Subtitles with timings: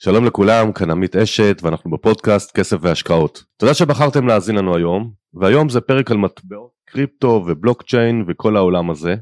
[0.00, 3.44] שלום לכולם, כאן עמית אשת ואנחנו בפודקאסט כסף והשקעות.
[3.56, 9.14] תודה שבחרתם להאזין לנו היום, והיום זה פרק על מטבעות קריפטו ובלוקצ'יין וכל העולם הזה.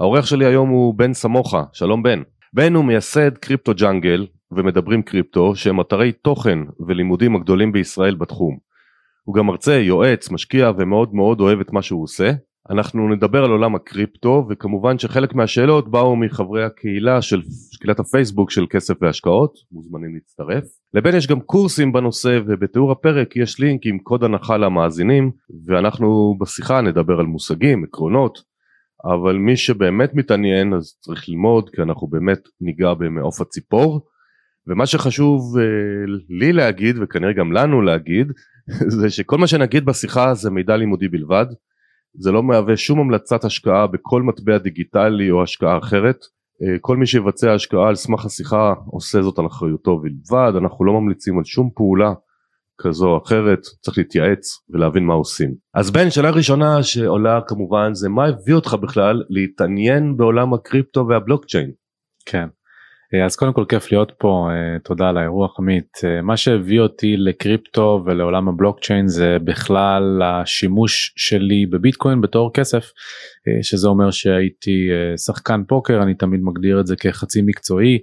[0.00, 2.22] העורך שלי היום הוא בן סמוכה, שלום בן.
[2.52, 8.58] בן הוא מייסד קריפטו ג'אנגל ומדברים קריפטו שהם אתרי תוכן ולימודים הגדולים בישראל בתחום.
[9.24, 12.32] הוא גם מרצה, יועץ, משקיע ומאוד מאוד אוהב את מה שהוא עושה.
[12.70, 17.42] אנחנו נדבר על עולם הקריפטו וכמובן שחלק מהשאלות באו מחברי הקהילה של
[17.80, 20.64] קהילת הפייסבוק של כסף והשקעות מוזמנים להצטרף.
[20.94, 25.30] לבין יש גם קורסים בנושא ובתיאור הפרק יש לינק עם קוד הנחה למאזינים
[25.66, 28.38] ואנחנו בשיחה נדבר על מושגים עקרונות
[29.04, 34.06] אבל מי שבאמת מתעניין אז צריך ללמוד כי אנחנו באמת ניגע במעוף הציפור.
[34.66, 35.60] ומה שחשוב uh,
[36.28, 38.32] לי להגיד וכנראה גם לנו להגיד
[38.98, 41.46] זה שכל מה שנגיד בשיחה זה מידע לימודי בלבד
[42.14, 46.16] זה לא מהווה שום המלצת השקעה בכל מטבע דיגיטלי או השקעה אחרת.
[46.62, 50.52] אה, כל מי שיבצע השקעה על סמך השיחה עושה זאת על אחריותו בלבד.
[50.56, 52.12] אנחנו לא ממליצים על שום פעולה
[52.80, 53.60] כזו או אחרת.
[53.80, 55.54] צריך להתייעץ ולהבין מה עושים.
[55.74, 61.70] אז בן שאלה ראשונה שעולה כמובן זה מה הביא אותך בכלל להתעניין בעולם הקריפטו והבלוקצ'יין?
[62.26, 62.48] כן
[63.26, 65.98] אז קודם כל כיף להיות פה אה, תודה על האירוח עמית.
[66.04, 72.90] אה, מה שהביא אותי לקריפטו ולעולם הבלוקצ'יין זה בכלל השימוש שלי בביטקוין בתור כסף
[73.62, 74.88] שזה אומר שהייתי
[75.24, 77.98] שחקן פוקר אני תמיד מגדיר את זה כחצי מקצועי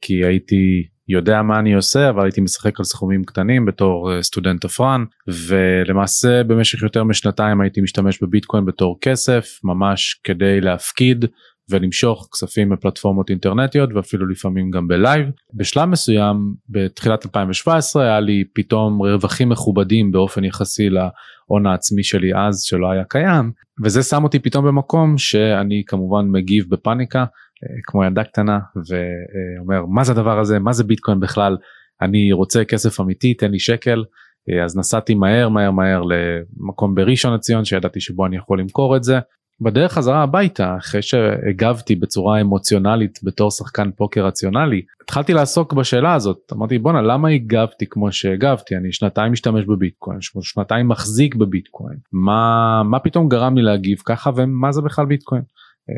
[0.00, 5.04] כי הייתי יודע מה אני עושה אבל הייתי משחק על סכומים קטנים בתור סטודנט תפרן
[5.28, 11.24] ולמעשה במשך יותר משנתיים הייתי משתמש בביטקוין בתור כסף ממש כדי להפקיד
[11.70, 15.26] ולמשוך כספים מפלטפורמות אינטרנטיות ואפילו לפעמים גם ב live.
[15.54, 22.62] בשלב מסוים בתחילת 2017 היה לי פתאום רווחים מכובדים באופן יחסי להון העצמי שלי אז
[22.62, 23.52] שלא היה קיים.
[23.84, 30.04] וזה שם אותי פתאום במקום שאני כמובן מגיב בפאניקה אה, כמו ילדה קטנה ואומר מה
[30.04, 30.58] זה הדבר הזה?
[30.58, 31.56] מה זה ביטקוין בכלל?
[32.02, 34.04] אני רוצה כסף אמיתי תן לי שקל.
[34.50, 39.04] אה, אז נסעתי מהר מהר מהר למקום בראשון לציון שידעתי שבו אני יכול למכור את
[39.04, 39.18] זה
[39.60, 46.52] בדרך חזרה הביתה אחרי שהגבתי בצורה אמוציונלית בתור שחקן פוקר רציונלי התחלתי לעסוק בשאלה הזאת.
[46.52, 48.76] אמרתי בואנה למה הגבתי כמו שהגבתי?
[48.76, 51.96] אני שנתיים משתמש בביטקוין שנתיים מחזיק בביטקוין.
[52.12, 55.42] מה מה פתאום גרם לי להגיב ככה ומה זה בכלל ביטקוין?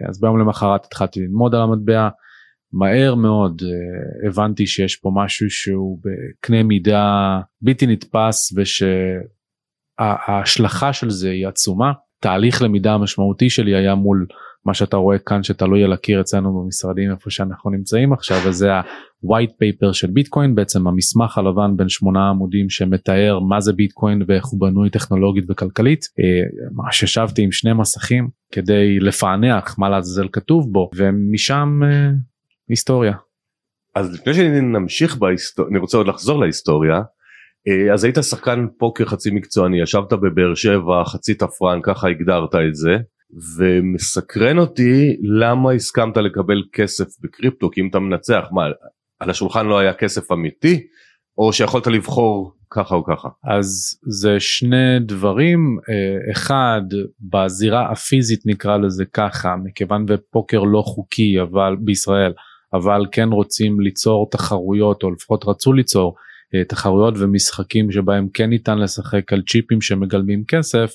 [0.08, 2.08] אז ביום למחרת התחלתי ללמוד על המטבע.
[2.72, 3.66] מהר מאוד uh,
[4.28, 8.52] הבנתי שיש פה משהו שהוא בקנה מידה בלתי נתפס
[9.98, 14.26] ושההשלכה של זה היא עצומה תהליך למידה המשמעותי שלי היה מול
[14.64, 19.50] מה שאתה רואה כאן שתלוי על הקיר אצלנו במשרדים איפה שאנחנו נמצאים עכשיו וזה ה-white
[19.50, 24.60] paper של ביטקוין בעצם המסמך הלבן בין שמונה עמודים שמתאר מה זה ביטקוין ואיך הוא
[24.60, 26.00] בנוי טכנולוגית וכלכלית
[26.72, 32.10] ממש אה, ישבתי עם שני מסכים כדי לפענח מה לעזאזל כתוב בו ומשם אה,
[32.68, 33.14] היסטוריה.
[33.94, 37.02] אז לפני שנמשיך בהיסטוריה אני רוצה עוד לחזור להיסטוריה
[37.92, 42.96] אז היית שחקן פוקר חצי מקצועני ישבת בבאר שבע חצי תפרן ככה הגדרת את זה
[43.56, 48.62] ומסקרן אותי למה הסכמת לקבל כסף בקריפטו כי אם אתה מנצח מה
[49.20, 50.86] על השולחן לא היה כסף אמיתי
[51.38, 53.28] או שיכולת לבחור ככה או ככה?
[53.44, 56.82] אז זה שני דברים אה, אחד
[57.20, 62.32] בזירה הפיזית נקרא לזה ככה מכיוון ופוקר לא חוקי אבל בישראל
[62.72, 66.29] אבל כן רוצים ליצור תחרויות או לפחות רצו ליצור אה,
[66.68, 70.90] תחרויות ומשחקים שבהם כן ניתן לשחק על צ'יפים שמגלמים כסף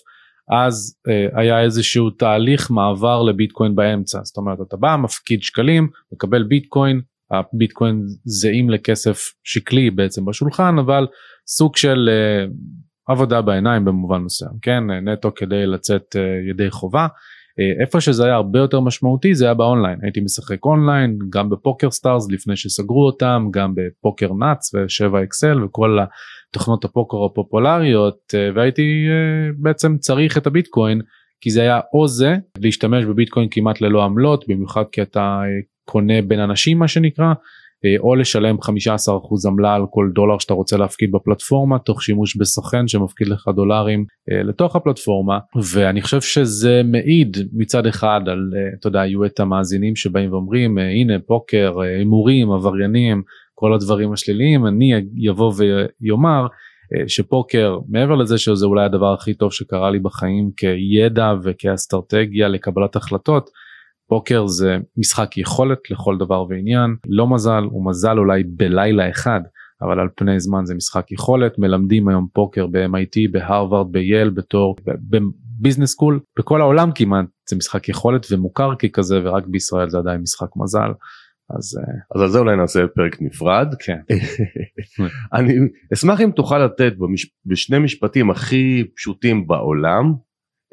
[0.52, 4.20] אז uh, היה איזשהו תהליך מעבר לביטקוין באמצע.
[4.24, 7.02] זאת אומרת אתה בא מפקיד שקלים מקבל ביטקוין
[7.32, 11.08] הביטקוין זהים לכסף שקלי בעצם בשולחן אבל
[11.48, 12.52] סוג של אה,
[13.14, 14.84] עבודה בעיניים במובן מסוים כן?
[14.92, 16.16] נטו כדי לצאת
[16.50, 17.02] ידי חובה.
[17.04, 17.08] אה,
[17.82, 20.00] איפה שזה היה הרבה יותר משמעותי זה היה באונליין.
[20.02, 25.98] הייתי משחק אונליין גם בפוקר סטארס לפני שסגרו אותם גם בפוקר נאץ וסבן אקסל וכל
[26.50, 31.02] התוכנות הפוקר הפופולריות אה, והייתי אה, בעצם צריך את הביטקוין
[31.42, 35.42] כי זה היה או זה להשתמש בביטקוין כמעט ללא עמלות במיוחד כי אתה
[35.86, 37.34] קונה בין אנשים מה שנקרא אה,
[38.00, 38.70] או לשלם 15%
[39.48, 44.44] עמלה על כל דולר שאתה רוצה להפקיד בפלטפורמה תוך שימוש בסוכן שמפקיד לך דולרים אה,
[44.44, 45.40] לתוך הפלטפורמה.
[45.74, 50.78] ואני חושב שזה מעיד מצד אחד על אה, אתה יודע יהיו את המאזינים שבאים ואומרים
[50.78, 53.22] הנה פוקר הימורים עבריינים
[53.54, 54.68] כל הדברים השליליים.
[54.68, 56.48] אני יבוא ויאמר
[57.08, 63.50] שפוקר מעבר לזה שזה אולי הדבר הכי טוב שקרה לי בחיים כידע וכאסטרטגיה לקבלת החלטות
[64.08, 66.96] פוקר זה משחק יכולת לכל דבר ועניין.
[67.08, 69.42] לא מזל הוא מזל אולי בלילה אחד
[69.82, 71.60] אבל על פני זמן זה משחק יכולת.
[71.60, 74.76] מלמדים היום פוקר ב-MIT בהרווארד בייל בתור
[75.10, 76.20] ב business school.
[76.40, 80.92] בכל העולם כמעט זה משחק יכולת ומוכר ככזה ורק בישראל זה עדיין משחק מזל.
[81.50, 81.80] אז
[82.16, 83.68] אז על זה אולי נעשה פרק נפרד.
[83.80, 84.00] כן.
[85.38, 85.54] אני
[85.94, 87.32] אשמח אם תוכל לתת במש...
[87.46, 90.14] בשני משפטים הכי פשוטים בעולם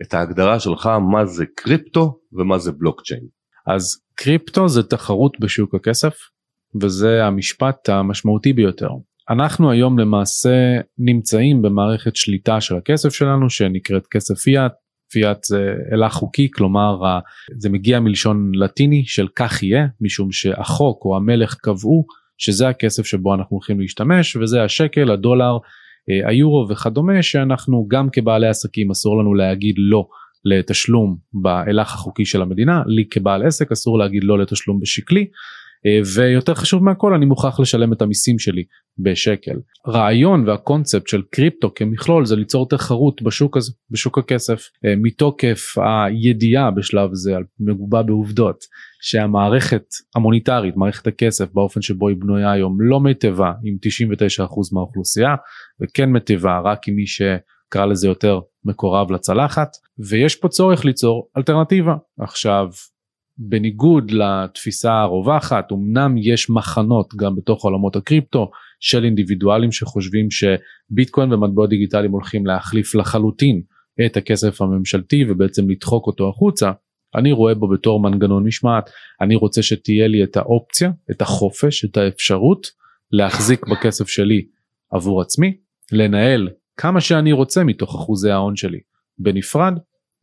[0.03, 3.27] את ההגדרה שלך מה זה קריפטו ומה זה בלוקצ'יין.
[3.67, 6.15] אז קריפטו זה תחרות בשוק הכסף
[6.83, 8.91] וזה המשפט המשמעותי ביותר.
[9.31, 14.73] אנחנו היום למעשה נמצאים במערכת שליטה של הכסף שלנו שנקראת כסף פיאט.
[15.13, 16.99] פיאט זה אלה חוקי כלומר
[17.59, 22.05] זה מגיע מלשון לטיני של כך יהיה משום שהחוק או המלך קבעו
[22.39, 25.59] שזה הכסף שבו אנחנו הולכים להשתמש וזה השקל הדולר
[26.29, 30.07] היורו וכדומה שאנחנו גם כבעלי עסקים אסור לנו להגיד לא
[30.45, 32.83] לתשלום בהילך החוקי של המדינה.
[32.87, 35.27] לי כבעל עסק אסור להגיד לא לתשלום בשקלי.
[35.87, 38.65] אה, ויותר חשוב מהכל אני מוכרח לשלם את המיסים שלי
[38.99, 39.57] בשקל.
[39.89, 44.69] רעיון והקונספט של קריפטו כמכלול זה ליצור תחרות בשוק הזה בשוק הכסף.
[44.85, 48.65] אה, מתוקף הידיעה בשלב זה מגובה בעובדות
[49.03, 49.85] שהמערכת
[50.15, 53.77] המוניטרית מערכת הכסף באופן שבו היא בנויה היום לא מיטיבה עם
[54.41, 55.35] 99% מהאוכלוסייה
[55.81, 59.69] וכן מיטיבה רק עם מי שקרא לזה יותר מקורב לצלחת
[60.09, 61.95] ויש פה צורך ליצור אלטרנטיבה.
[62.21, 62.67] עכשיו
[63.39, 68.51] בניגוד לתפיסה הרווחת אמנם יש מחנות גם בתוך עולמות הקריפטו
[68.81, 73.63] של אינדיבידואלים שחושבים שביטקוין ומטבעות דיגיטליים הולכים להחליף לחלוטין
[74.07, 76.73] את הכסף הממשלתי ובעצם לדחוק אותו החוצה
[77.15, 81.97] אני רואה בו בתור מנגנון משמעת אני רוצה שתהיה לי את האופציה את החופש את
[81.97, 82.67] האפשרות
[83.13, 84.45] להחזיק בכסף שלי
[84.91, 85.57] עבור עצמי
[85.93, 88.81] לנהל כמה שאני רוצה מתוך אחוזי ההון שלי
[89.19, 89.75] בנפרד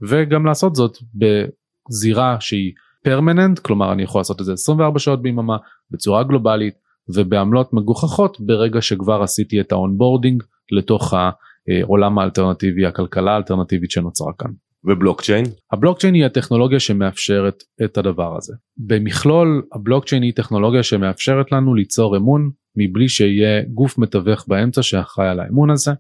[0.02, 2.72] וגם לעשות זאת בזירה שהיא
[3.04, 5.58] פרמננט כלומר אני יכול לעשות את זה 24 שעות ביממה
[5.92, 6.74] בצורה גלובלית
[7.16, 14.52] ובעמלות מגוחכות ברגע שכבר עשיתי את ה onboarding לתוך העולם האלטרנטיבי הכלכלה האלטרנטיבית שנוצרה כאן.
[14.84, 15.46] ובלוקצ'יין?
[15.72, 18.54] הבלוקצ'יין היא הטכנולוגיה שמאפשרת את הדבר הזה.
[18.78, 25.40] במכלול הבלוקצ'יין היא טכנולוגיה שמאפשרת לנו ליצור אמון מבלי שיהיה גוף מתווך באמצע שאחראי על
[25.40, 25.92] האמון הזה.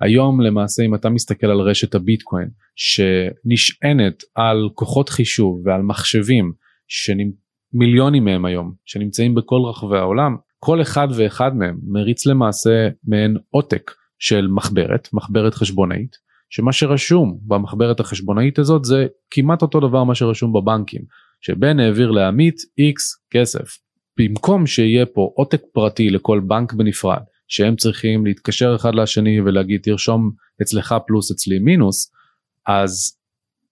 [0.00, 6.52] היום למעשה אם אתה מסתכל על רשת הביטקוין שנשענת על כוחות חישוב ועל מחשבים
[6.88, 13.90] שמיליונים מהם היום שנמצאים בכל רחבי העולם כל אחד ואחד מהם מריץ למעשה מעין עותק
[14.18, 16.16] של מחברת מחברת חשבונאית
[16.54, 21.02] שמה שרשום במחברת החשבונאית הזאת זה כמעט אותו דבר מה שרשום בבנקים
[21.40, 22.94] שבן העביר לעמית x
[23.30, 23.78] כסף.
[24.18, 30.30] במקום שיהיה פה עותק פרטי לכל בנק בנפרד שהם צריכים להתקשר אחד לשני ולהגיד תרשום
[30.62, 32.12] אצלך פלוס אצלי מינוס
[32.66, 33.16] אז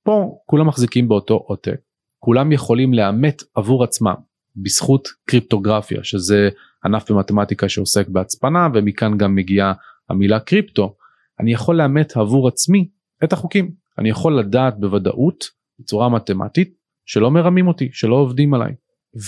[0.03, 1.81] פה כולם מחזיקים באותו עותק.
[2.19, 4.15] כולם יכולים לאמת עבור עצמם
[4.57, 6.49] בזכות קריפטוגרפיה שזה
[6.85, 9.73] ענף במתמטיקה שעוסק בהצפנה ומכאן גם מגיעה
[10.11, 10.97] המילה קריפטו
[11.41, 12.89] אני יכול לאמת עבור עצמי
[13.25, 13.71] את החוקים.
[13.99, 15.45] אני יכול לדעת בוודאות
[15.81, 16.75] בצורה מתמטית
[17.07, 18.73] שלא מרמים אותי שלא עובדים עליי.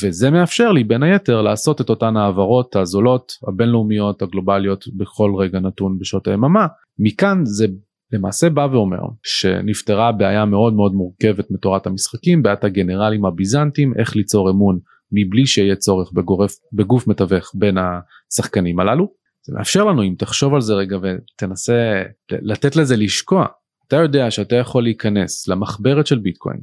[0.02, 5.98] וזה מאפשר לי בין היתר לעשות את אותן העברות הזולות הבינלאומיות הגלובליות בכל רגע נתון
[5.98, 6.66] בשעות היממה.
[6.98, 7.66] מכאן זה
[8.12, 14.50] למעשה בא ואומר שנפתרה בעיה מאוד מאוד מורכבת מתורת המשחקים בעיית הגנרלים הביזנטים איך ליצור
[14.50, 14.78] אמון
[15.12, 20.60] מבלי שיהיה צורך בגורף בגוף מתווך בין השחקנים הללו זה מאפשר לנו אם תחשוב על
[20.60, 23.46] זה רגע ותנסה לתת לזה לשקוע
[23.88, 26.60] אתה יודע שאתה יכול להיכנס למחברת של ביטקוין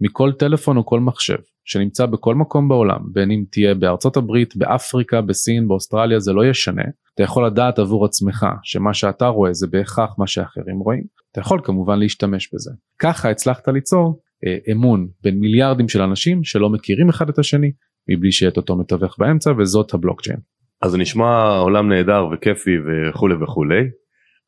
[0.00, 5.20] מכל טלפון או כל מחשב שנמצא בכל מקום בעולם בין אם תהיה בארצות הברית באפריקה
[5.20, 6.82] בסין באוסטרליה זה לא ישנה.
[7.14, 11.04] אתה יכול לדעת עבור עצמך שמה שאתה רואה זה בהכרח מה שאחרים רואים.
[11.32, 12.70] אתה יכול כמובן להשתמש בזה.
[12.98, 17.72] ככה הצלחת ליצור אה, אמון בין מיליארדים של אנשים שלא מכירים אחד את השני
[18.10, 20.38] מבלי שיהיה את אותו מתווך באמצע וזאת הבלוקצ'יין.
[20.82, 23.82] אז זה נשמע עולם נהדר וכיפי וכולי וכולי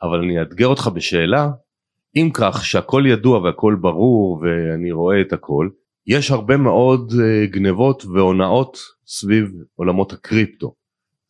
[0.03, 1.51] אבל אני אאתגר אותך בשאלה
[2.17, 5.69] אם כך שהכל ידוע והכל ברור ואני רואה את הכל
[6.07, 10.75] יש הרבה מאוד uh, גנבות והונאות סביב עולמות הקריפטו.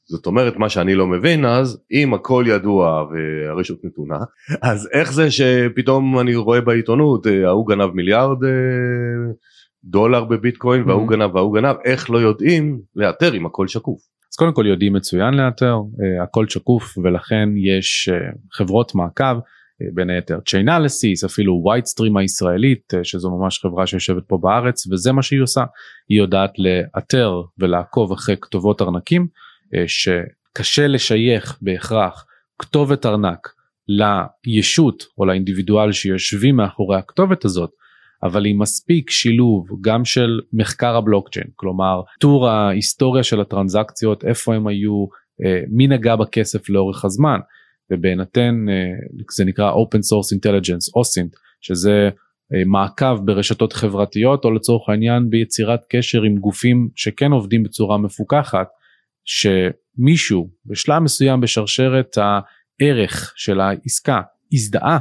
[0.08, 4.18] זאת אומרת מה שאני לא מבין אז אם הכל ידוע והרשות נתונה
[4.62, 8.46] אז איך זה שפתאום אני רואה בעיתונות אה, ההוא גנב מיליארד uh,
[9.84, 10.88] דולר בביטקוין mm-hmm.
[10.88, 14.13] וההוא גנב וההוא גנב איך לא יודעים לאתר אם הכל שקוף.
[14.34, 19.38] אז קודם כל יודעים מצוין לאתר uh, הכל שקוף ולכן יש uh, חברות מעקב
[19.94, 25.22] בין היתר צ'יינליסיס אפילו סטרים הישראלית אה, שזו ממש חברה שיושבת פה בארץ וזה מה
[25.22, 25.64] שהיא עושה.
[26.08, 29.26] היא יודעת לאתר ולעקוב אחרי כתובות ארנקים
[29.74, 32.26] אה, שקשה לשייך בהכרח
[32.58, 33.48] כתובת ארנק
[34.46, 37.70] לישות או לאינדיבידואל שיושבים מאחורי הכתובת הזאת
[38.24, 44.66] אבל עם מספיק שילוב גם של מחקר הבלוקצ'יין כלומר טור ההיסטוריה של הטרנזקציות איפה הם
[44.66, 45.06] היו
[45.44, 47.38] אה, מי נגע בכסף לאורך הזמן
[47.92, 48.74] ובהינתן אה,
[49.30, 52.10] זה נקרא open source intelligence OSINT שזה
[52.66, 58.68] מעקב ברשתות חברתיות או לצורך העניין ביצירת קשר עם גופים שכן עובדים בצורה מפוקחת
[59.24, 64.20] שמישהו בשלב מסוים בשרשרת הערך של העסקה
[64.52, 64.98] הזדהה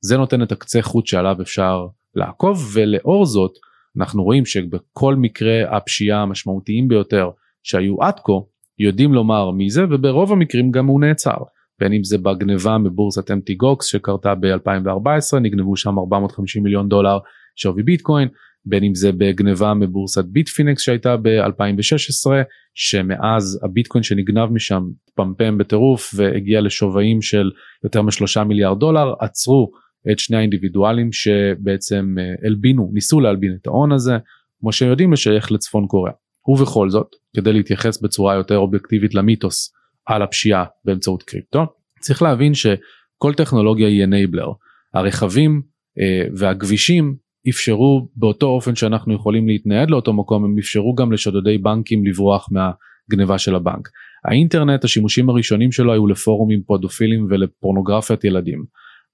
[0.00, 3.52] זה נותן את הקצה חוט שעליו אפשר לעקוב ולאור זאת
[3.98, 7.30] אנחנו רואים שבכל מקרה הפשיעה המשמעותיים ביותר
[7.62, 8.32] שהיו עד כה
[8.78, 11.36] יודעים לומר מי זה וברוב המקרים גם הוא נעצר.
[11.80, 17.18] בין אם זה בגניבה מבורסת אם טי גוקס שקרתה ב-2014 נגנבו שם 450 מיליון דולר
[17.56, 18.28] שווי ביטקוין.
[18.66, 22.30] בין אם זה בגניבה מבורסת ביטפינקס שהייתה ב-2016
[22.74, 24.82] שמאז הביטקוין שנגנב משם
[25.14, 27.50] פמפם בטירוף והגיע לשווים של
[27.84, 29.70] יותר משלושה מיליארד דולר עצרו
[30.12, 34.18] את שני האינדיבידואלים שבעצם אה, הלבינו ניסו להלבין את ההון הזה
[34.60, 36.14] כמו שיודעים לשייך לצפון קוריאה
[36.48, 39.72] ובכל זאת כדי להתייחס בצורה יותר אובייקטיבית למיתוס
[40.06, 41.66] על הפשיעה באמצעות קריפטו
[42.00, 44.48] צריך להבין שכל טכנולוגיה היא אנייבלר
[44.94, 45.62] הרכבים
[46.00, 47.16] אה, והכבישים
[47.48, 53.38] אפשרו באותו אופן שאנחנו יכולים להתנייד לאותו מקום הם אפשרו גם לשודדי בנקים לברוח מהגניבה
[53.38, 53.88] של הבנק.
[54.24, 58.64] האינטרנט השימושים הראשונים שלו היו לפורומים פודופילים ולפורנוגרפיית ילדים.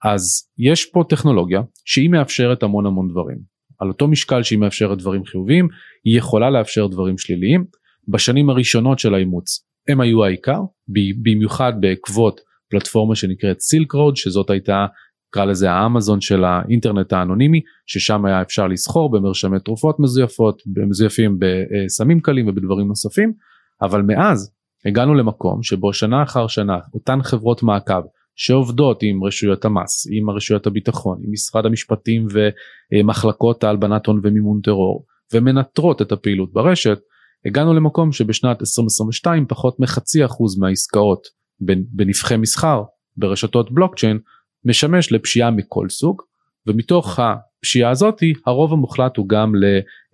[0.05, 3.39] אז יש פה טכנולוגיה שהיא מאפשרת המון המון דברים.
[3.79, 5.69] על אותו משקל שהיא מאפשרת דברים חיוביים
[6.05, 7.65] היא יכולה לאפשר דברים שליליים.
[8.09, 10.61] בשנים הראשונות של האימוץ הם היו העיקר
[11.23, 12.41] במיוחד בעקבות
[12.71, 14.87] פלטפורמה שנקראת סילק רוד שזאת הייתה
[15.29, 22.21] נקרא לזה האמזון של האינטרנט האנונימי ששם היה אפשר לסחור במרשמי תרופות מזויפות מזויפים בסמים
[22.21, 23.33] קלים ובדברים נוספים
[23.83, 24.53] אבל מאז
[24.87, 28.03] הגענו למקום שבו שנה אחר שנה אותן חברות מעקב
[28.43, 32.27] שעובדות עם רשויות המס עם רשויות הביטחון עם משרד המשפטים
[32.93, 35.05] ומחלקות ההלבנת הון ומימון טרור
[35.35, 36.99] ומנטרות את הפעילות ברשת
[37.47, 41.27] הגענו למקום שבשנת 2022 פחות מחצי אחוז מהעסקאות
[41.93, 42.83] בנבחי מסחר
[43.17, 44.19] ברשתות בלוקצ'יין
[44.65, 46.23] משמש לפשיעה מכל סוג
[46.67, 49.53] ומתוך הפשיעה הזאתי הרוב המוחלט הוא גם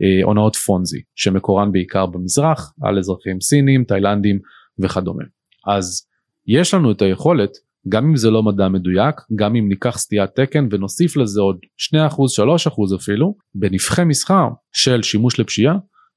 [0.00, 4.38] להונאות פונזי שמקורן בעיקר במזרח על אזרחים סינים תאילנדים
[4.78, 5.24] וכדומה.
[5.66, 6.08] אז
[6.46, 10.68] יש לנו את היכולת גם אם זה לא מדע מדויק גם אם ניקח סטיית תקן
[10.70, 11.58] ונוסיף לזה עוד
[11.94, 15.74] 2% 3% אפילו בנבחי מסחר של שימוש לפשיעה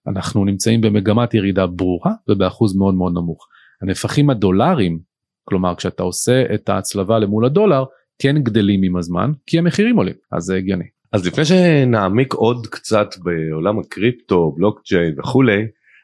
[0.07, 3.47] אנחנו נמצאים במגמת ירידה ברורה ובאחוז מאוד מאוד נמוך.
[3.81, 4.99] הנפחים הדולרים
[5.43, 7.83] כלומר כשאתה עושה את ההצלבה למול הדולר
[8.21, 10.85] כן גדלים עם הזמן כי המחירים עולים אז זה הגיוני.
[11.11, 15.61] אז לפני שנעמיק עוד קצת בעולם הקריפטו בלוקצ'יין וכולי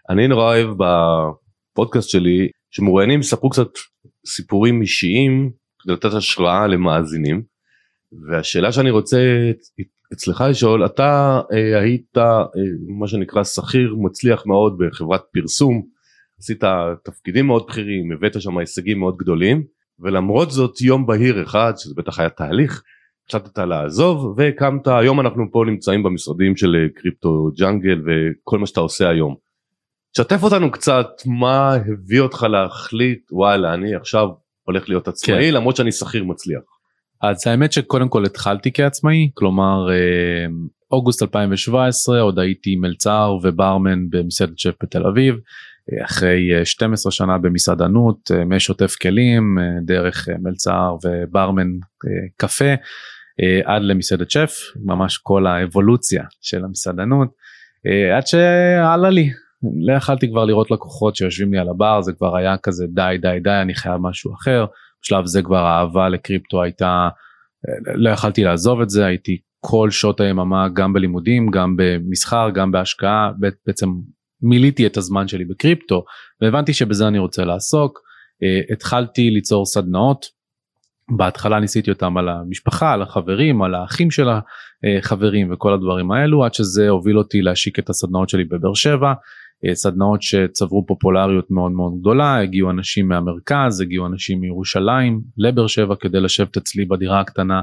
[0.09, 3.67] אני נורא אוהב בפודקאסט שלי שמרואיינים יספרו קצת
[4.27, 7.41] סיפורים אישיים כדי לתת השראה למאזינים.
[8.29, 9.17] והשאלה שאני רוצה
[10.13, 12.43] אצלך לשאול אתה אה, היית אה,
[12.99, 15.81] מה שנקרא שכיר מצליח מאוד בחברת פרסום.
[16.39, 16.63] עשית
[17.03, 19.63] תפקידים מאוד בכירים הבאת שם הישגים מאוד גדולים
[19.99, 22.83] ולמרות זאת יום בהיר אחד שזה בטח היה תהליך
[23.29, 24.87] החלטת לעזוב והקמת.
[24.87, 29.44] היום אנחנו פה נמצאים במשרדים של אה, קריפטו ג'אנגל וכל מה שאתה עושה היום.
[30.17, 34.27] שתף אותנו קצת מה הביא אותך להחליט וואלה אני עכשיו
[34.63, 35.53] הולך להיות עצמאי כן.
[35.53, 36.61] למרות שאני שכיר מצליח.
[37.21, 40.45] אז האמת שקודם כל התחלתי כעצמאי כלומר אה,
[40.91, 45.35] אוגוסט 2017 עוד הייתי מלצר וברמן במסעדת שף בתל אביב
[46.05, 51.67] אחרי 12 אה, שנה במסעדנות אה, משוטף כלים דרך מלצר וברמן
[52.37, 52.73] קפה
[53.65, 54.55] עד למסעדת שף
[54.85, 57.29] ממש כל האבולוציה של המסעדנות
[58.15, 59.29] עד שעלה לי
[59.79, 63.39] לא יכלתי כבר לראות לקוחות שיושבים לי על הבר זה כבר היה כזה די די
[63.43, 64.65] די אני חייב משהו אחר.
[65.03, 67.09] בשלב זה כבר האהבה לקריפטו הייתה
[67.95, 73.31] לא יכלתי לעזוב את זה הייתי כל שעות היממה גם בלימודים גם במסחר גם בהשקעה
[73.65, 73.89] בעצם
[74.41, 76.03] מילאתי את הזמן שלי בקריפטו
[76.41, 77.99] והבנתי שבזה אני רוצה לעסוק.
[77.99, 80.25] uh, התחלתי ליצור סדנאות
[81.17, 86.53] בהתחלה ניסיתי אותם על המשפחה על החברים על האחים של החברים וכל הדברים האלו עד
[86.53, 89.07] שזה הוביל אותי להשיק את הסדנאות שלי בבאר שבע.
[89.07, 89.13] אה,
[89.73, 96.19] סדנאות שצברו פופולריות מאוד מאוד גדולה הגיעו אנשים מהמרכז הגיעו אנשים מירושלים לבאר שבע כדי
[96.19, 97.61] לשבת אצלי בדירה הקטנה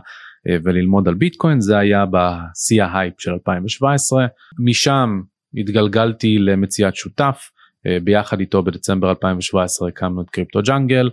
[0.49, 4.27] אה, וללמוד על ביטקוין זה היה בשיא ההייפ של 2017
[4.59, 5.21] משם
[5.57, 7.51] התגלגלתי למציאת שותף
[7.87, 11.11] אה, ביחד איתו בדצמבר 2017 הקמנו את קריפטו ג'אנגל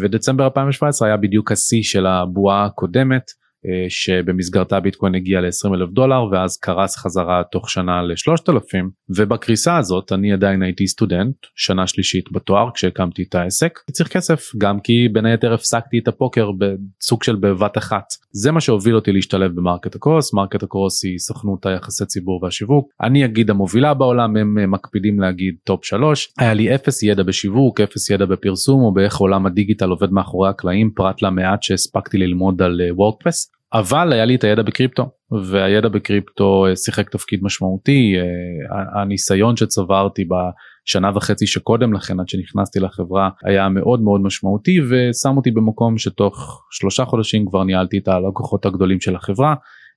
[0.00, 3.22] ודצמבר 2017 היה בדיוק השיא של הבועה הקודמת.
[3.68, 8.84] אה, שבמסגרתה ביטקוין הגיע ל-20 אלף דולר ואז קרס חזרה תוך שנה ל-3,000
[9.16, 13.78] ובקריסה הזאת אני עדיין הייתי סטודנט שנה שלישית בתואר כשהקמתי את העסק.
[13.92, 18.04] צריך כסף גם כי בין היתר הפסקתי את הפוקר בסוג של בבת אחת.
[18.32, 20.34] זה מה שהוביל אותי להשתלב במרקט הקרוס.
[20.34, 22.88] מרקט הקרוס היא סוכנות היחסי ציבור והשיווק.
[23.02, 28.10] אני אגיד המובילה בעולם הם מקפידים להגיד top 3 היה לי אפס ידע בשיווק אפס
[28.10, 33.55] ידע בפרסום או באיך עולם הדיגיטל עובד מאחורי הקלעים פרט למעט שהספקתי ללמוד על וורדפרס
[33.72, 35.10] אבל היה לי את הידע בקריפטו
[35.50, 42.80] והידע בקריפטו אה, שיחק תפקיד משמעותי אה, הניסיון שצברתי בשנה וחצי שקודם לכן עד שנכנסתי
[42.80, 48.66] לחברה היה מאוד מאוד משמעותי ושם אותי במקום שתוך שלושה חודשים כבר ניהלתי את הלקוחות
[48.66, 49.54] הגדולים של החברה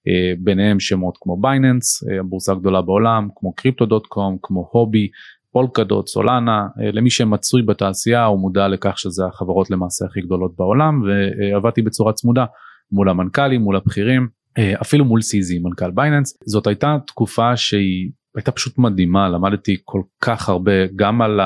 [0.08, 5.08] אה, ביניהם שמות כמו בייננס הבורסה הגדולה בעולם כמו Crypto.com כמו הובי
[5.52, 11.82] פולקדוט סולנה למי שמצוי בתעשייה הוא מודע לכך שזה החברות למעשה הכי גדולות בעולם ועבדתי
[11.82, 12.46] בצורה צמודה
[12.92, 14.28] מול המנכ"לים מול הבכירים
[14.58, 16.38] אה, אפילו מול סיזי מנכ"ל בייננס.
[16.46, 21.40] זאת הייתה תקופה שהיא הייתה פשוט מדהימה למדתי כל כך הרבה גם על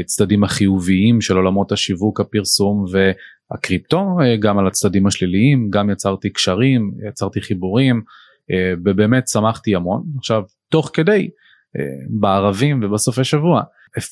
[0.00, 6.90] הצדדים החיוביים של עולמות השיווק הפרסום והקריפטו אה, גם על הצדדים השליליים גם יצרתי קשרים
[7.08, 8.02] יצרתי חיבורים
[8.50, 10.02] אה, ובאמת שמחתי המון.
[10.18, 11.30] עכשיו תוך כדי
[12.08, 13.62] בערבים ובסופי שבוע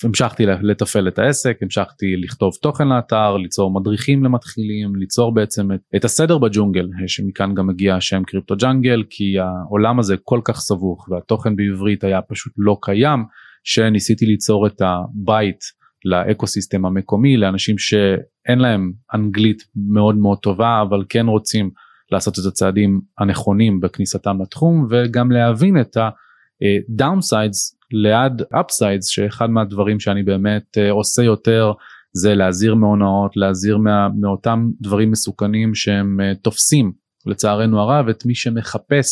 [0.05, 6.05] המשכתי לתפעל את העסק המשכתי לכתוב תוכן לאתר ליצור מדריכים למתחילים ליצור בעצם את, את
[6.05, 11.57] הסדר בג'ונגל שמכאן גם מגיע השם קריפטו ג'אנגל כי העולם הזה כל כך סבוך והתוכן
[11.57, 13.25] בעברית היה פשוט לא קיים
[13.65, 15.61] שניסיתי ליצור את הבית
[16.05, 21.71] ל ecosystem המקומי לאנשים שאין להם אנגלית מאוד מאוד טובה אבל כן רוצים
[22.13, 30.23] לעשות את הצעדים הנכונים בכניסתם לתחום וגם להבין את ה-downsides ליד ה-upsides שאחד מהדברים שאני
[30.23, 31.73] באמת אה, עושה יותר
[32.17, 36.93] זה להזהיר מהונאות להזהיר מה, מאותם דברים מסוכנים שהם אה, תופסים
[37.27, 39.07] לצערנו הרב את מי שמחפש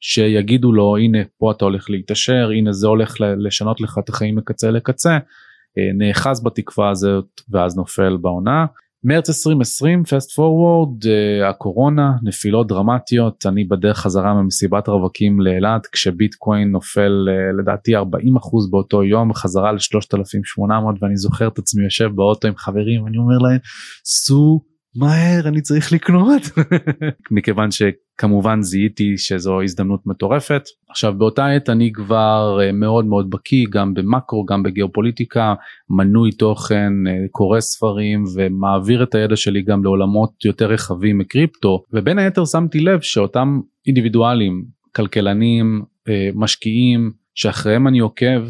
[0.00, 4.70] שיגידו לו הנה פה אתה הולך להתעשר הנה זה הולך לשנות לך את החיים מקצה
[4.70, 5.18] לקצה.
[5.18, 8.66] uh, נאחז בתקווה הזאת ואז נופל בעונה
[9.08, 11.04] מרץ 2020 פסט פורוורד
[11.50, 18.00] הקורונה נפילות דרמטיות אני בדרך חזרה ממסיבת רווקים לאילת כשביטקוין נופל uh, לדעתי 40%
[18.70, 23.58] באותו יום חזרה ל-3800 ואני זוכר את עצמי יושב באוטו עם חברים ואני אומר להם
[24.04, 24.60] סו
[24.96, 26.42] מהר אני צריך לקנות.
[27.36, 27.70] מכיוון
[28.16, 33.94] שכמובן זיהיתי שזו הזדמנות מטורפת עכשיו באותה עת אני כבר אה, מאוד מאוד בקיא גם
[33.94, 35.54] במקרו גם בגיאופוליטיקה
[35.90, 42.18] מנוי תוכן אה, קורא ספרים ומעביר את הידע שלי גם לעולמות יותר רחבים מקריפטו ובין
[42.18, 48.42] היתר שמתי לב שאותם אינדיבידואלים כלכלנים אה, משקיעים שאחריהם אני עוקב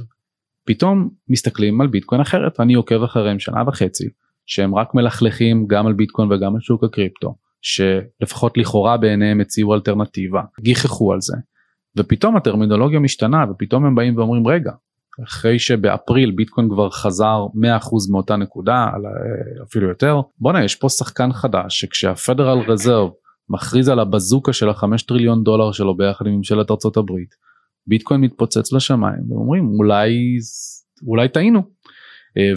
[0.66, 4.08] פתאום מסתכלים על ביטקוין אחרת אני עוקב אחריהם שנה וחצי.
[4.46, 10.42] שהם רק מלכלכים גם על ביטקוין וגם על שוק הקריפטו שלפחות לכאורה בעיניהם הציעו אלטרנטיבה.
[10.60, 11.36] גיחכו על זה.
[11.96, 14.72] ופתאום הטרמינולוגיה משתנה ופתאום הם באים ואומרים רגע
[15.24, 17.46] אחרי שבאפריל ביטקוין כבר חזר
[17.80, 18.86] 100% מאותה נקודה
[19.62, 23.10] אפילו יותר בואנה יש פה שחקן חדש שכשהפדרל רזרב
[23.48, 27.34] מכריז על הבזוקה של החמש טריליון דולר שלו ביחד עם ממשלת ארצות הברית
[27.86, 30.10] ביטקוין מתפוצץ לשמיים ואומרים אולי
[31.06, 31.58] אולי טעינו.
[31.58, 31.64] אה,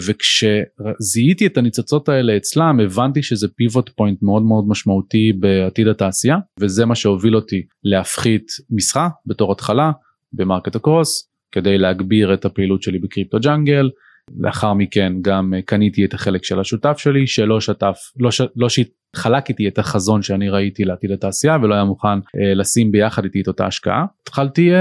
[0.06, 6.86] וכשזיהיתי את הניצוצות האלה אצלם הבנתי שזה pivot point מאוד מאוד משמעותי בעתיד התעשייה וזה
[6.86, 9.92] מה שהוביל אותי להפחית משרה בתור התחלה
[10.32, 13.90] במרקט הקרוס כדי להגביר את הפעילות שלי בקריפטו ג'אנגל
[14.38, 18.68] לאחר מכן גם קניתי את החלק של השותף שלי שלא שתף לא, ש, לא
[19.16, 23.40] חלק איתי את החזון שאני ראיתי לעתיד התעשייה ולא היה מוכן אה, לשים ביחד איתי
[23.40, 24.04] את אותה השקעה.
[24.22, 24.78] התחלתי אה,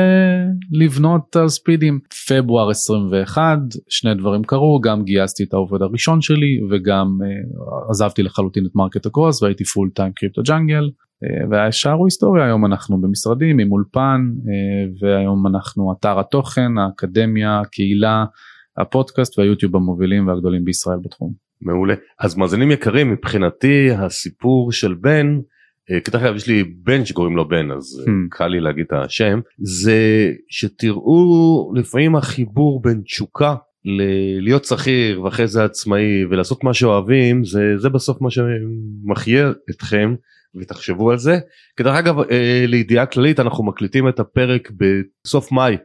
[0.72, 2.00] לבנות על ספידים.
[2.28, 3.58] פברואר 21
[3.90, 9.44] שני דברים קרו גם גייסתי את העובד הראשון שלי וגם אה, עזבתי לחלוטין את MarketAcross
[9.44, 10.90] והייתי full time קריפטו ג'אנגל.
[11.52, 18.26] והשאר הוא היסטוריה היום אנחנו במשרדים עם אולפן אה, והיום אנחנו אתר התוכן האקדמיה הקהילה
[18.80, 21.34] הפודקאסט והיוטיוב המובילים והגדולים בישראל בתחום.
[21.62, 21.94] מעולה.
[22.20, 25.40] אז מאזינים יקרים, מבחינתי הסיפור של בן,
[25.92, 28.10] אה, כדרך אגב יש לי בן שקוראים לו בן אז hmm.
[28.30, 35.48] קל לי להגיד את השם, זה שתראו לפעמים החיבור בין תשוקה ל- להיות שכיר ואחרי
[35.48, 40.16] זה עצמאי ולעשות מה שאוהבים זה זה בסוף מה שמחיה אתכם
[40.56, 41.40] ותחשבו על זה.
[41.78, 45.78] כדרך אגב אה, לידיעה כללית אנחנו מקליטים את הפרק בסוף מאי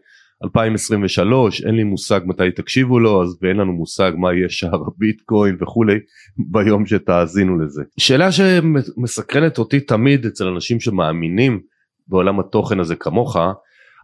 [0.44, 5.56] 2023 אין לי מושג מתי תקשיבו לו אז ואין לנו מושג מה יהיה שער הביטקוין
[5.60, 5.94] וכולי
[6.36, 7.82] ביום שתאזינו לזה.
[7.98, 11.60] שאלה שמסקרנת אותי תמיד אצל אנשים שמאמינים
[12.08, 13.36] בעולם התוכן הזה כמוך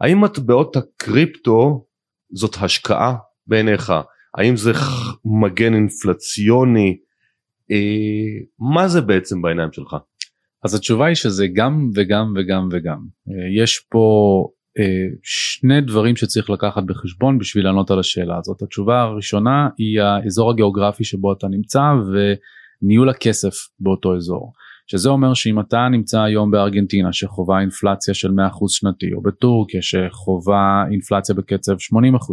[0.01, 1.87] האם מטבעות הקריפטו
[2.33, 3.15] זאת השקעה
[3.47, 3.93] בעיניך
[4.35, 4.73] האם זה
[5.25, 6.97] מגן אינפלציוני
[7.71, 7.77] אה,
[8.59, 9.97] מה זה בעצם בעיניים שלך.
[10.65, 14.47] אז התשובה היא שזה גם וגם וגם וגם אה, יש פה
[15.23, 18.63] שני דברים שצריך לקחת בחשבון בשביל לענות על השאלה הזאת.
[18.63, 21.83] התשובה הראשונה היא האזור הגיאוגרפי שבו אתה נמצא
[22.83, 24.53] וניהול הכסף באותו אזור.
[24.91, 28.33] שזה אומר שאם אתה נמצא היום בארגנטינה שחווה אינפלציה של 100%
[28.69, 31.77] שנתי או בטורקיה שחווה אינפלציה בקצב 80%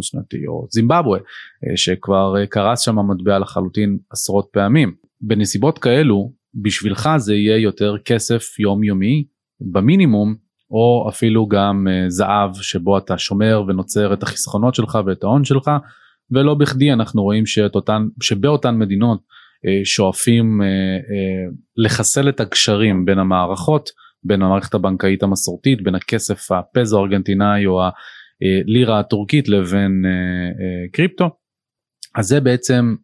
[0.02, 7.10] שנתי או זימבבואה אה, שכבר אה, קרס שם המטבע לחלוטין עשרות פעמים בנסיבות כאלו בשבילך
[7.18, 9.24] זה יהיה יותר כסף יומיומי
[9.72, 10.36] במינימום
[10.72, 15.72] או אפילו גם uh, זהב שבו אתה שומר ונוצר את החסכונות שלך ואת ההון שלך
[16.32, 23.90] ולא בכדי אנחנו רואים שאותן, שבאותן מדינות uh, שואפים uh, לחסל את הקשרים בין המערכות
[24.24, 27.82] בין המערכת הבנקאית המסורתית בין הכסף הפזו הארגנטינאי או
[28.68, 30.06] הלירה הטורקית לבין
[30.92, 31.30] קריפטו.
[32.16, 32.96] אז זה בעצם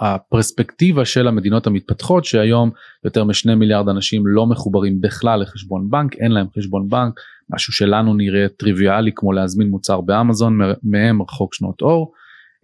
[0.00, 2.70] הפרספקטיבה של המדינות המתפתחות שהיום
[3.04, 7.14] יותר משני מיליארד אנשים לא מחוברים בכלל לחשבון בנק אין להם חשבון בנק
[7.50, 12.12] משהו שלנו נראה טריוויאלי כמו להזמין מוצר באמזון מהם רחוק שנות אור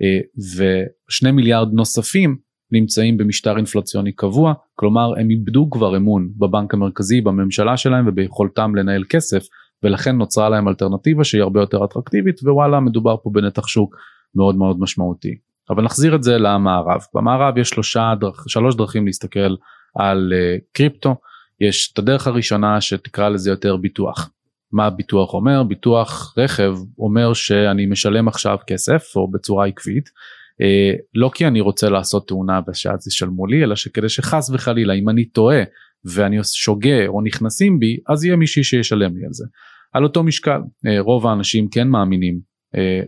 [0.02, 0.20] אה,
[0.56, 2.36] ושני מיליארד נוספים
[2.72, 9.04] נמצאים במשטר אינפלציוני קבוע כלומר הם איבדו כבר אמון בבנק המרכזי בממשלה שלהם וביכולתם לנהל
[9.08, 9.44] כסף
[9.82, 13.96] ולכן נוצרה להם אלטרנטיבה שהיא הרבה יותר אטרקטיבית ווואלה מדובר פה בנתח שוק
[14.34, 15.34] מאוד מאוד משמעותי.
[15.70, 19.54] אבל נחזיר את זה למערב במערב יש שלושה דרכ, שלוש דרכים להסתכל
[19.98, 21.16] על uh, קריפטו
[21.60, 24.30] יש את הדרך הראשונה שתקרא לזה יותר ביטוח.
[24.72, 25.62] מה ביטוח אומר?
[25.62, 31.88] ביטוח רכב אומר שאני משלם עכשיו כסף או בצורה עקבית uh, לא כי אני רוצה
[31.88, 35.62] לעשות תאונה ושאז ישלמו לי אלא שכדי שחס וחלילה אם אני טועה
[36.04, 39.44] ואני שוגה או נכנסים בי אז יהיה מישהי שישלם לי על זה.
[39.92, 42.53] על אותו משקל uh, רוב האנשים כן מאמינים אה,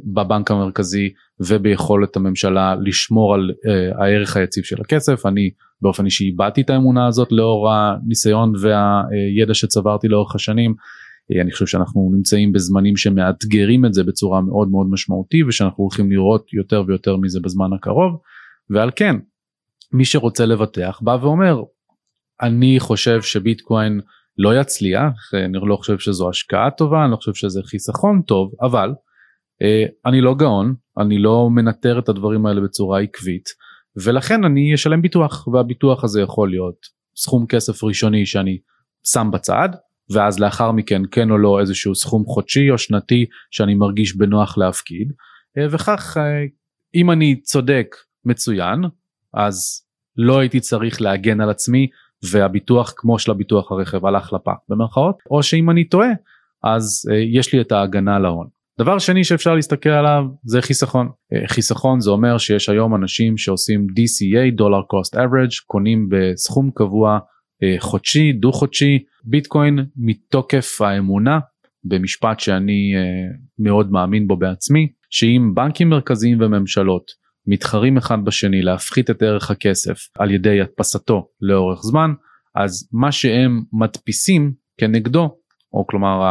[0.05, 5.27] בבנק המרכזי וביכולת הממשלה לשמור על uh, הערך היציב של הכסף.
[5.27, 5.51] אני
[5.83, 10.75] באופן אישי איבדתי את האמונה הזאת לאור הניסיון והידע שצברתי לאורך השנים.
[11.33, 16.11] uh, אני חושב שאנחנו נמצאים בזמנים שמאתגרים את זה בצורה מאוד מאוד משמעותי ושאנחנו הולכים
[16.11, 18.21] לראות יותר ויותר מזה בזמן הקרוב.
[18.71, 19.17] ועל כן
[19.93, 21.63] מי שרוצה לבטח בא ואומר
[22.43, 24.01] אני חושב שביטקוין
[24.39, 28.89] לא יצליח אני לא חושב שזו השקעה טובה אני לא חושב שזה חיסכון טוב אבל
[28.89, 28.95] אה,
[30.07, 33.49] אני לא גאון אני לא מנטר את הדברים האלה בצורה עקבית
[34.05, 36.77] ולכן אני אשלם ביטוח והביטוח הזה יכול להיות
[37.17, 38.59] סכום כסף ראשוני שאני
[39.05, 39.69] שם בצד
[40.11, 45.13] ואז לאחר מכן כן או לא איזשהו סכום חודשי או שנתי שאני מרגיש בנוח להפקיד
[45.59, 46.45] אה, וכך אה,
[46.95, 48.81] אם אני צודק מצוין
[49.35, 49.83] אז
[50.17, 51.89] לא הייתי צריך להגן על עצמי
[52.31, 56.09] והביטוח כמו של הביטוח הרכב הלך לפח במרכאות או שאם אני טועה
[56.65, 58.56] אז יש לי את ההגנה להון.
[58.81, 61.09] דבר שני שאפשר להסתכל עליו זה חיסכון.
[61.33, 67.19] אה, חיסכון זה אומר שיש היום אנשים שעושים DCA, דולר קוסט אברג', קונים בסכום קבוע
[67.63, 71.39] אה, חודשי, דו חודשי, ביטקוין מתוקף האמונה
[71.85, 77.11] במשפט שאני אה, מאוד מאמין בו בעצמי, שאם בנקים מרכזיים וממשלות
[77.47, 82.11] מתחרים אחד בשני להפחית את ערך הכסף על ידי הדפסתו לאורך זמן,
[82.55, 85.37] אז מה שהם מדפיסים כנגדו,
[85.73, 86.23] או כלומר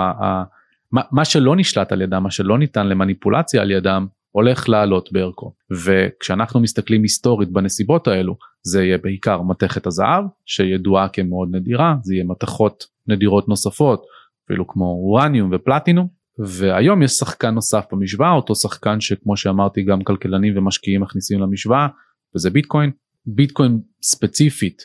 [0.95, 5.53] מה, מה שלא נשלט על ידם, מה שלא ניתן למניפולציה על ידם, הולך לעלות בערכו.
[5.85, 12.23] וכשאנחנו מסתכלים היסטורית בנסיבות האלו, זה יהיה בעיקר מתכת הזהב, שידועה כמאוד נדירה, זה יהיה
[12.23, 14.05] מתכות נדירות נוספות,
[14.45, 16.07] אפילו כמו אורניום ופלטינום,
[16.39, 21.87] והיום יש שחקן נוסף במשוואה, אותו שחקן שכמו שאמרתי גם כלכלנים ומשקיעים מכניסים למשוואה,
[22.35, 22.91] וזה ביטקוין.
[23.25, 24.81] ביטקוין ספציפית,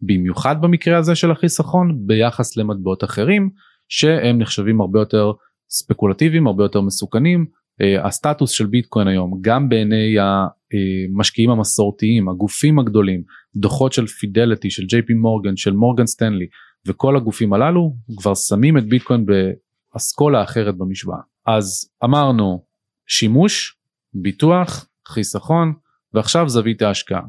[0.00, 3.50] במיוחד במקרה הזה של החיסכון, ביחס למטבעות אחרים,
[3.88, 5.32] שהם נחשבים הרבה יותר
[5.70, 7.46] ספקולטיביים הרבה יותר מסוכנים
[7.82, 13.22] uh, הסטטוס של ביטקוין היום גם בעיני המשקיעים המסורתיים הגופים הגדולים
[13.56, 16.46] דוחות של פידליטי של ג'יי פי מורגן של מורגן סטנלי
[16.86, 22.64] וכל הגופים הללו כבר שמים את ביטקוין באסכולה אחרת במשוואה אז אמרנו
[23.06, 23.76] שימוש
[24.14, 25.72] ביטוח חיסכון
[26.14, 27.22] ועכשיו זווית ההשקעה.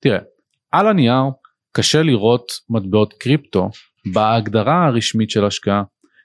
[0.00, 0.18] תראה
[0.72, 1.24] על הנייר
[1.72, 3.70] קשה לראות מטבעות קריפטו
[4.12, 5.82] בהגדרה הרשמית של השקעה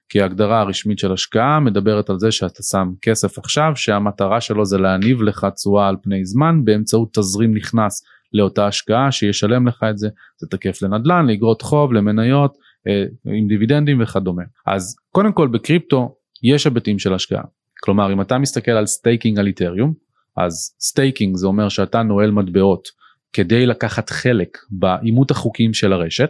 [0.10, 4.78] כי ההגדרה הרשמית של השקעה מדברת על זה שאתה שם כסף עכשיו שהמטרה שלו זה
[4.78, 10.10] להניב לך תשואה על פני זמן באמצעות תזרים נכנס לאותה השקעה שישלם לך את זה
[10.38, 14.44] זה תקף לנדל"ן לאגרות חוב למניות אה, עם דיבידנדים וכדומה.
[14.68, 17.44] אז קודם כל בקריפטו יש היבטים של השקעה.
[17.84, 19.94] כלומר אם אתה מסתכל על staking על איתריום
[20.38, 22.88] אז staking זה אומר שאתה נועל מטבעות
[23.34, 26.30] כדי לקחת חלק באימות החוקיים של הרשת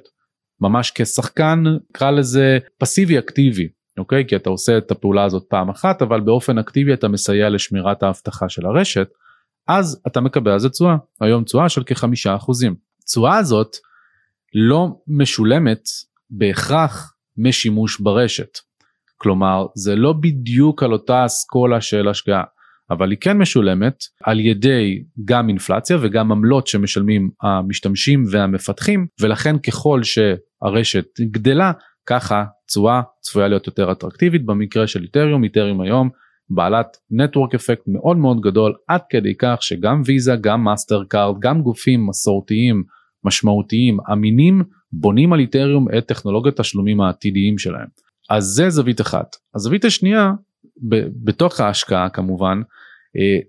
[0.61, 3.67] ממש כשחקן קרא לזה פסיבי אקטיבי
[3.97, 4.25] אוקיי?
[4.27, 8.49] כי אתה עושה את הפעולה הזאת פעם אחת אבל באופן אקטיבי אתה מסייע לשמירת האבטחה
[8.49, 9.07] של הרשת
[9.67, 10.95] אז אתה מקבל על זה תשואה.
[11.21, 12.75] היום תשואה של כחמישה אחוזים.
[13.05, 13.75] תשואה הזאת
[14.53, 15.83] לא משולמת
[16.29, 18.57] בהכרח משימוש ברשת.
[19.17, 22.43] כלומר זה לא בדיוק על אותה אסכולה של השקעה
[22.89, 30.03] אבל היא כן משולמת על ידי גם אינפלציה וגם עמלות שמשלמים המשתמשים והמפתחים ולכן ככל
[30.63, 31.71] שהרשת גדלה
[32.05, 36.09] ככה תשואה צפויה להיות יותר אטרקטיבית במקרה של איתריום איתריום היום
[36.49, 41.61] בעלת network effect מאוד מאוד גדול עד כדי כך שגם ויזה גם מאסטר קארד גם
[41.61, 42.83] גופים מסורתיים
[43.23, 47.87] משמעותיים אמינים בונים על איתריום את טכנולוגיות תשלומים העתידיים שלהם.
[48.29, 49.35] אז זה זווית אחת.
[49.55, 50.31] הזווית השנייה,
[51.23, 52.61] בתוך ההשקעה כמובן,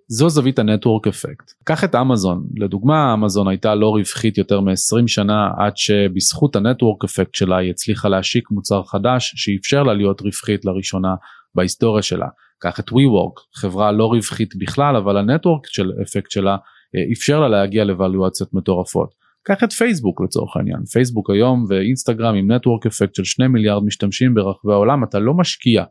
[0.08, 1.52] זו זווית ה network effect.
[1.64, 7.04] קח את אמזון, לדוגמה אמזון הייתה לא רווחית יותר מ-20 שנה עד שבזכות ה network
[7.04, 11.14] effect שלה היא הצליחה להשיק מוצר חדש שאפשר לה להיות רווחית לראשונה
[11.54, 12.26] בהיסטוריה שלה.
[12.58, 16.56] קח את WeWork, חברה לא רווחית בכלל אבל הנטוורק של אפקט שלה
[16.96, 19.08] אה, אפשר לה להגיע לוולואציות מטורפות.
[19.42, 24.34] קח את פייסבוק לצורך העניין, פייסבוק היום ואינסטגרם עם נטוורק אפקט של 2 מיליארד משתמשים
[24.34, 25.84] ברחבי העולם אתה לא משקיע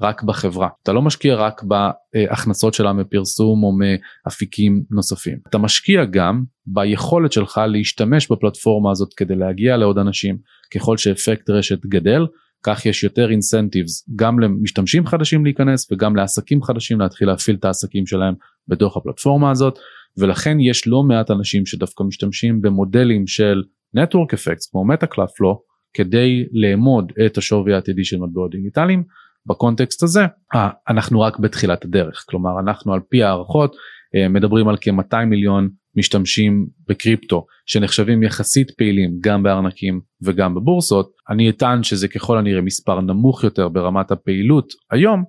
[0.00, 0.68] רק בחברה.
[0.82, 5.38] אתה לא משקיע רק בהכנסות שלה מפרסום או מאפיקים נוספים.
[5.48, 10.38] אתה משקיע גם ביכולת שלך להשתמש בפלטפורמה הזאת כדי להגיע לעוד אנשים
[10.74, 12.26] ככל שאפקט רשת גדל
[12.62, 18.06] כך יש יותר אינסנטיבס גם למשתמשים חדשים להיכנס וגם לעסקים חדשים להתחיל להפעיל את העסקים
[18.06, 18.34] שלהם
[18.68, 19.78] בתוך הפלטפורמה הזאת
[20.18, 23.62] ולכן יש לא מעט אנשים שדווקא משתמשים במודלים של
[23.94, 25.62] נטוורק אפקט כמו מטה קלאפלו
[25.94, 29.04] כדי לאמוד את השווי העתידי של מטבעות דיגיטליים
[29.46, 33.76] בקונטקסט הזה אה, אנחנו רק בתחילת הדרך כלומר אנחנו על פי הערכות
[34.16, 41.50] אה, מדברים על כ-200 מיליון משתמשים בקריפטו שנחשבים יחסית פעילים גם בארנקים וגם בבורסות אני
[41.50, 45.24] אטען שזה ככל הנראה מספר נמוך יותר ברמת הפעילות היום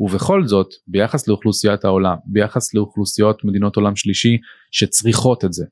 [0.00, 4.38] ובכל זאת ביחס לאוכלוסיית העולם ביחס לאוכלוסיות מדינות עולם שלישי
[4.70, 5.64] שצריכות את זה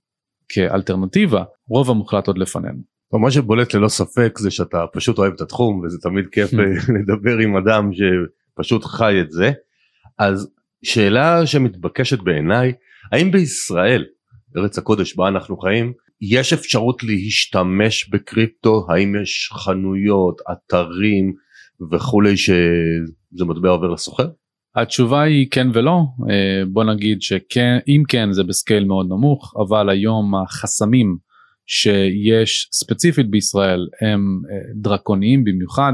[0.48, 2.95] כאלטרנטיבה רוב המוחלט עוד לפנינו.
[3.12, 6.50] מה שבולט ללא ספק זה שאתה פשוט אוהב את התחום וזה תמיד כיף
[7.00, 9.52] לדבר עם אדם שפשוט חי את זה.
[10.18, 10.50] אז
[10.82, 12.72] שאלה שמתבקשת בעיניי
[13.12, 14.04] האם בישראל
[14.56, 21.32] ארץ הקודש בה אנחנו חיים יש אפשרות להשתמש בקריפטו האם יש חנויות אתרים
[21.92, 24.28] וכולי שזה מטבע עובר לסוחר?
[24.76, 29.90] התשובה היא כן ולא אה, בוא נגיד שכן אם כן זה בסקייל מאוד נמוך אבל
[29.90, 31.16] היום החסמים
[31.66, 35.92] שיש ספציפית בישראל הם אה, דרקוניים במיוחד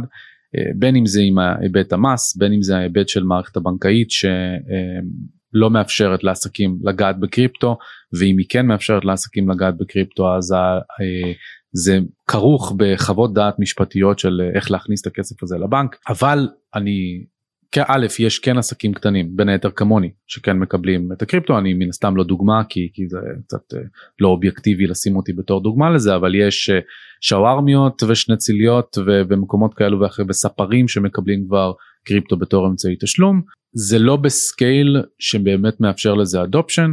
[0.57, 5.71] אה, בין אם זה עם ההיבט המס בין אם זה ההיבט של מערכת הבנקאית שלא
[5.71, 7.79] מאפשרת לעסקים לגעת בקריפטו
[8.21, 11.33] ואם היא כן מאפשרת לעסקים לגעת בקריפטו אז אה,
[11.73, 15.97] זה כרוך בחוות דעת משפטיות של איך להכניס את הכסף הזה לבנק.
[16.09, 17.25] אבל אני
[17.81, 21.59] א' יש כן עסקים קטנים בין היתר כמוני שכן מקבלים את הקריפטו.
[21.59, 23.79] אני מן הסתם לא דוגמה כי, כי זה קצת אה,
[24.21, 26.79] לא אובייקטיבי לשים אותי בתור דוגמה לזה אבל יש אה,
[27.21, 31.73] שווארמיות ושנציליות ומקומות כאלו ואחרים וספרים שמקבלים כבר
[32.05, 33.43] קריפטו בתור אמצעי תשלום.
[33.75, 36.93] זה לא בסקייל שבאמת מאפשר לזה אדופשן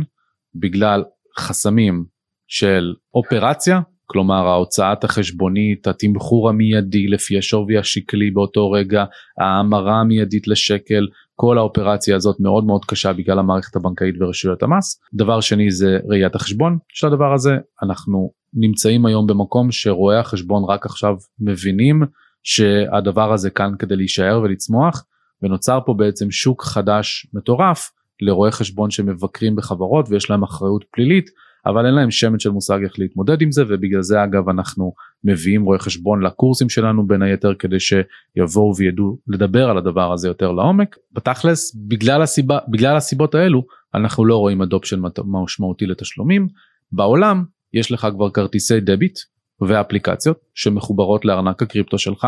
[0.56, 1.04] בגלל
[1.40, 2.06] חסמים
[2.48, 3.80] של אופרציה
[4.12, 9.06] כלומר ההוצאת החשבונית, התמחור המיידי לפי השווי השקלי באותו רגע,
[9.40, 15.00] ההמרה המיידית לשקל, כל האופרציה הזאת מאוד מאוד קשה בגלל המערכת הבנקאית ורשויות המס.
[15.14, 20.86] דבר שני זה ראיית החשבון של הדבר הזה, אנחנו נמצאים היום במקום שרואי החשבון רק
[20.86, 22.04] עכשיו מבינים
[22.44, 25.06] שהדבר הזה כאן כדי להישאר ולצמוח
[25.42, 27.92] ונוצר פה בעצם שוק חדש מטורף
[28.22, 31.30] לרואי חשבון שמבקרים בחברות ויש להם אחריות פלילית
[31.66, 34.94] אבל אין להם שמץ של מושג איך להתמודד עם זה ובגלל זה אגב אנחנו
[35.24, 40.52] מביאים רואי חשבון לקורסים שלנו בין היתר כדי שיבואו וידעו לדבר על הדבר הזה יותר
[40.52, 40.96] לעומק.
[41.12, 46.48] בתכלס בגלל הסיבה בגלל הסיבות האלו אנחנו לא רואים adoption משמעותי לתשלומים.
[46.92, 47.44] בעולם
[47.74, 49.20] יש לך כבר כרטיסי debit
[49.62, 52.28] ואפליקציות שמחוברות לארנק הקריפטו שלך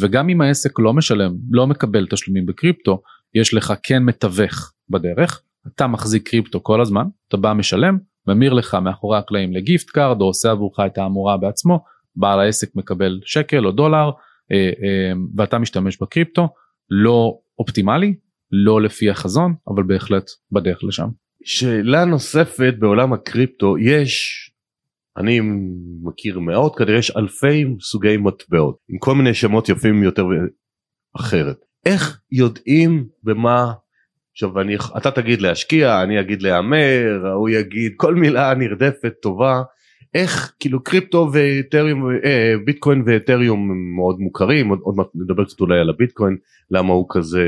[0.00, 3.02] וגם אם העסק לא משלם לא מקבל תשלומים בקריפטו
[3.34, 8.74] יש לך כן מתווך בדרך אתה מחזיק קריפטו כל הזמן אתה בא משלם ממיר לך
[8.74, 11.84] מאחורי הקלעים ל gift card או עושה עבורך את ההמרה בעצמו
[12.16, 14.10] בעל העסק מקבל שקל או דולר
[14.52, 16.48] אה, אה, ואתה משתמש בקריפטו
[16.90, 18.14] לא אופטימלי
[18.52, 21.08] לא לפי החזון אבל בהחלט בדרך לשם.
[21.44, 24.44] שאלה נוספת בעולם הקריפטו יש
[25.16, 25.40] אני
[26.02, 30.24] מכיר מאות כנראה יש אלפי סוגי מטבעות עם כל מיני שמות יפים יותר
[31.16, 33.72] אחרת איך יודעים במה
[34.38, 39.62] עכשיו אני, אתה תגיד להשקיע, אני אגיד להמר, הוא יגיד כל מילה נרדפת טובה.
[40.14, 45.80] איך כאילו קריפטו ואתריום, אה, ביטקוין ואתריום מאוד מוכרים, עוד, עוד מעט נדבר קצת אולי
[45.80, 46.36] על הביטקוין,
[46.70, 47.44] למה הוא כזה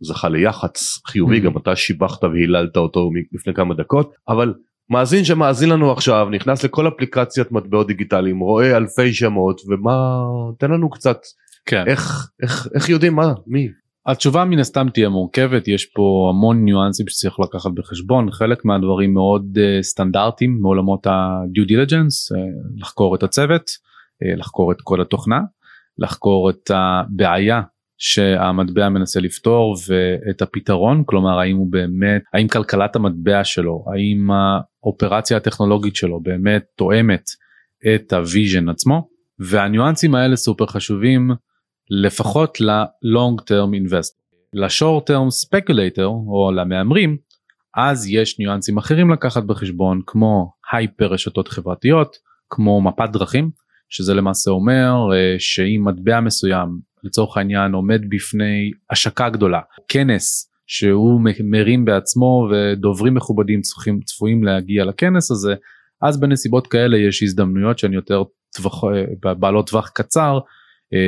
[0.00, 1.44] זכה ליח"צ חיובי, mm-hmm.
[1.44, 4.54] גם אתה שיבחת והיללת אותו לפני כמה דקות, אבל
[4.90, 10.22] מאזין שמאזין לנו עכשיו נכנס לכל אפליקציית מטבעות דיגיטליים רואה אלפי שמות ומה
[10.58, 11.18] תן לנו קצת
[11.66, 11.84] כן.
[11.86, 13.68] איך איך איך יודעים מה מי
[14.06, 18.30] התשובה מן הסתם תהיה מורכבת יש פה המון ניואנסים שצריך לקחת בחשבון.
[18.30, 22.38] חלק מהדברים מאוד uh, סטנדרטיים מעולמות ה-due diligence uh,
[22.76, 25.40] לחקור את הצוות אה, לחקור את כל התוכנה
[25.98, 27.62] לחקור את הבעיה
[27.98, 35.36] שהמטבע מנסה לפתור ואת הפתרון כלומר האם הוא באמת האם כלכלת המטבע שלו האם האופרציה
[35.36, 37.24] הטכנולוגית שלו באמת תואמת
[37.94, 39.08] את ה vision עצמו.
[39.38, 41.30] והניואנסים האלה סופר חשובים
[41.90, 44.22] לפחות ל-long term invest.
[44.54, 47.16] ל-short term speculator או למהמרים
[47.76, 52.16] אז יש ניואנסים אחרים לקחת בחשבון כמו הייפ ברשתות חברתיות
[52.50, 53.50] כמו מפת דרכים
[53.88, 56.68] שזה למעשה אומר אה, שאם מטבע מסוים
[57.04, 64.84] לצורך העניין עומד בפני השקה גדולה כנס שהוא מרים בעצמו ודוברים מכובדים צריכים צפויים להגיע
[64.84, 65.54] לכנס הזה
[66.02, 68.22] אז בנסיבות כאלה יש הזדמנויות שהן יותר
[68.56, 70.38] טווח, אה, בעלות טווח קצר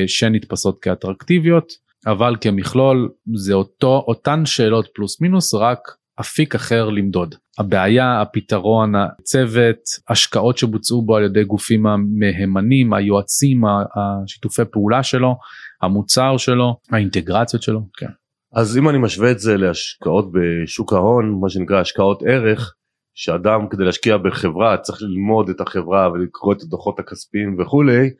[0.06, 1.72] שנתפסות כאטרקטיביות
[2.06, 5.78] אבל כמכלול זה אותו אותן שאלות פלוס מינוס רק
[6.20, 7.34] אפיק אחר למדוד.
[7.58, 15.36] הבעיה, הפתרון, הצוות, השקעות שבוצעו בו על ידי גופים המהימנים, היועצים, השיתופי פעולה שלו,
[15.82, 17.80] המוצר שלו, האינטגרציות שלו.
[17.96, 18.10] כן.
[18.54, 22.74] אז אם אני משווה את זה להשקעות בשוק ההון, מה שנקרא השקעות ערך,
[23.14, 28.10] שאדם כדי להשקיע בחברה צריך ללמוד את החברה ולקרוא את הדוחות הכספיים וכולי,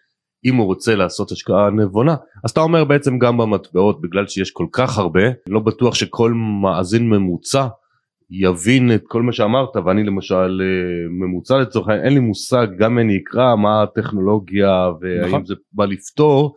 [0.45, 4.67] אם הוא רוצה לעשות השקעה נבונה אז אתה אומר בעצם גם במטבעות בגלל שיש כל
[4.73, 7.67] כך הרבה לא בטוח שכל מאזין ממוצע
[8.31, 12.93] יבין את כל מה שאמרת ואני למשל אה, ממוצע לצורך העניין אין לי מושג גם
[12.93, 15.45] אם אני אקרא מה הטכנולוגיה והאם נכון.
[15.45, 16.55] זה בא לפתור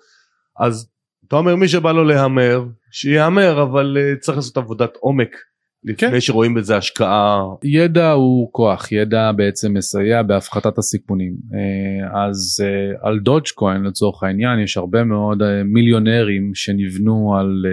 [0.59, 0.89] אז
[1.27, 5.35] אתה אומר מי שבא לו להמר שיהמר אבל uh, צריך לעשות עבודת עומק
[5.83, 6.19] לפני כן.
[6.19, 7.41] שרואים בזה השקעה.
[7.63, 14.23] ידע הוא כוח ידע בעצם מסייע בהפחתת הסיכונים אה, אז אה, על דודג' קוין לצורך
[14.23, 17.65] העניין יש הרבה מאוד אה, מיליונרים שנבנו על,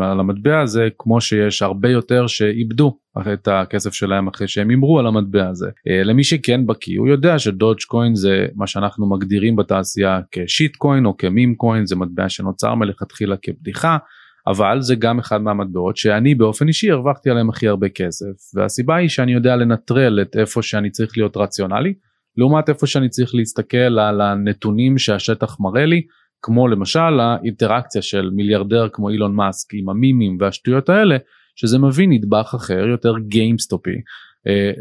[0.00, 2.98] על המטבע הזה כמו שיש הרבה יותר שאיבדו
[3.32, 5.66] את הכסף שלהם אחרי שהם הימרו על המטבע הזה
[6.04, 11.16] למי שכן בקיא הוא יודע שדודג' קוין זה מה שאנחנו מגדירים בתעשייה כשיט קוין או
[11.16, 13.96] כמים קוין זה מטבע שנוצר מלכתחילה כבדיחה.
[14.46, 19.08] אבל זה גם אחד מהמטבעות שאני באופן אישי הרווחתי עליהם הכי הרבה כסף והסיבה היא
[19.08, 21.94] שאני יודע לנטרל את איפה שאני צריך להיות רציונלי
[22.36, 26.02] לעומת איפה שאני צריך להסתכל על הנתונים שהשטח מראה לי
[26.42, 31.16] כמו למשל האינטראקציה של מיליארדר כמו אילון מאסק עם המימים והשטויות האלה
[31.56, 33.96] שזה מביא נדבך אחר יותר גיימסטופי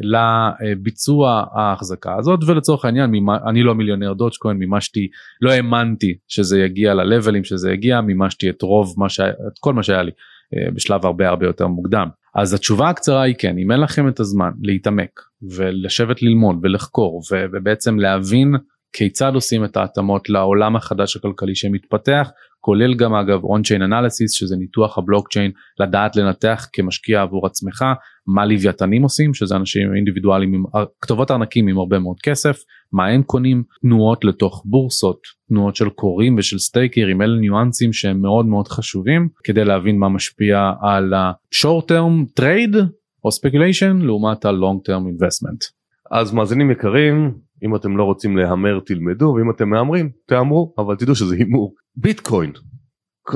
[0.01, 5.07] לביצוע ההחזקה הזאת ולצורך העניין ממה, אני לא מיליונר דודג'קוין מימשתי
[5.41, 9.73] לא האמנתי שזה יגיע ל levels שזה יגיע מימשתי את רוב מה שהיה את כל
[9.73, 10.11] מה שהיה לי
[10.55, 12.07] אה, בשלב הרבה הרבה יותר מוקדם.
[12.35, 15.21] אז התשובה הקצרה היא כן אם אין לכם את הזמן להתעמק
[15.55, 18.55] ולשבת ללמוד ולחקור ובעצם להבין
[18.93, 22.29] כיצד עושים את ההתאמות לעולם החדש הכלכלי שמתפתח
[22.61, 27.85] כולל גם אגב on-chain analysis שזה ניתוח הבלוקצ'יין לדעת לנתח כמשקיע עבור עצמך
[28.27, 30.63] מה לוויתנים עושים שזה אנשים אינדיבידואלים עם
[31.01, 32.57] כתובות ארנקים עם הרבה מאוד כסף
[32.91, 35.19] מה הם קונים תנועות לתוך בורסות
[35.49, 40.71] תנועות של קוראים ושל סטייקרים אלה ניואנסים שהם מאוד מאוד חשובים כדי להבין מה משפיע
[40.81, 42.77] על ה-short term trade
[43.23, 45.80] או speculation לעומת ה-long term investment.
[46.11, 51.15] אז מאזינים יקרים אם אתם לא רוצים להמר תלמדו ואם אתם מהמרים תהמרו אבל תדעו
[51.15, 51.73] שזה הימור.
[51.95, 52.51] ביטקוין.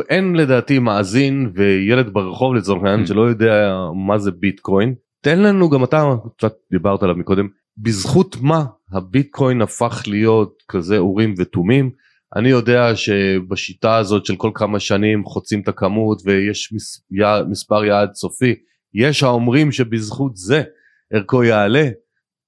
[0.09, 3.07] אין לדעתי מאזין וילד ברחוב לצורך העניין mm.
[3.07, 4.95] שלא יודע מה זה ביטקוין.
[5.21, 11.33] תן לנו גם אתה קצת דיברת עליו מקודם בזכות מה הביטקוין הפך להיות כזה אורים
[11.37, 11.91] ותומים?
[12.35, 17.85] אני יודע שבשיטה הזאת של כל כמה שנים חוצים את הכמות ויש מס, יעד, מספר
[17.85, 18.55] יעד סופי.
[18.93, 20.63] יש האומרים שבזכות זה
[21.13, 21.89] ערכו יעלה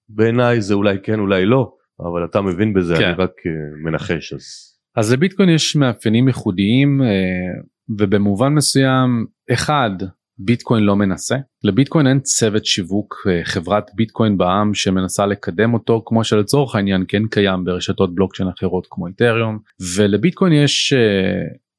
[0.10, 3.04] בעיניי זה אולי כן אולי לא אבל אתה מבין בזה כן.
[3.04, 4.44] אני רק uh, מנחש אז.
[4.96, 7.66] אז לביטקוין יש מאפיינים ייחודיים uh,
[8.00, 9.90] ובמובן מסוים אחד
[10.40, 16.24] ביטקוין לא מנסה לביטקוין אין צוות שיווק uh, חברת ביטקוין בעם שמנסה לקדם אותו כמו
[16.24, 19.60] שלצורך העניין כן קיים ברשתות בלוקצ'יין אחרות כמו איתריום
[19.98, 20.94] ולביטקוין יש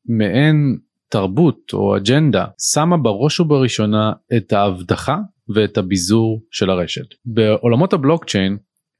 [0.09, 0.79] מעין
[1.11, 5.17] תרבות או אג'נדה שמה בראש ובראשונה את ההבטחה
[5.55, 7.15] ואת הביזור של הרשת.
[7.25, 8.57] בעולמות הבלוקצ'יין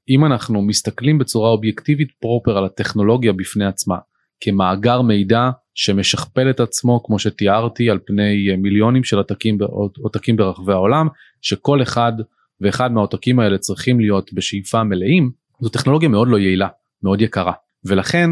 [0.09, 3.97] אם אנחנו מסתכלים בצורה אובייקטיבית פרופר על הטכנולוגיה בפני עצמה
[4.41, 9.59] כמאגר מידע שמשכפל את עצמו כמו שתיארתי על פני מיליונים של עותקים,
[10.03, 11.09] עותקים ברחבי העולם
[11.43, 12.13] שכל אחד
[12.61, 15.31] ואחד מהעותקים האלה צריכים להיות בשאיפה מלאים
[15.61, 16.69] זו טכנולוגיה מאוד לא יעילה
[17.03, 17.53] מאוד יקרה
[17.85, 18.31] ולכן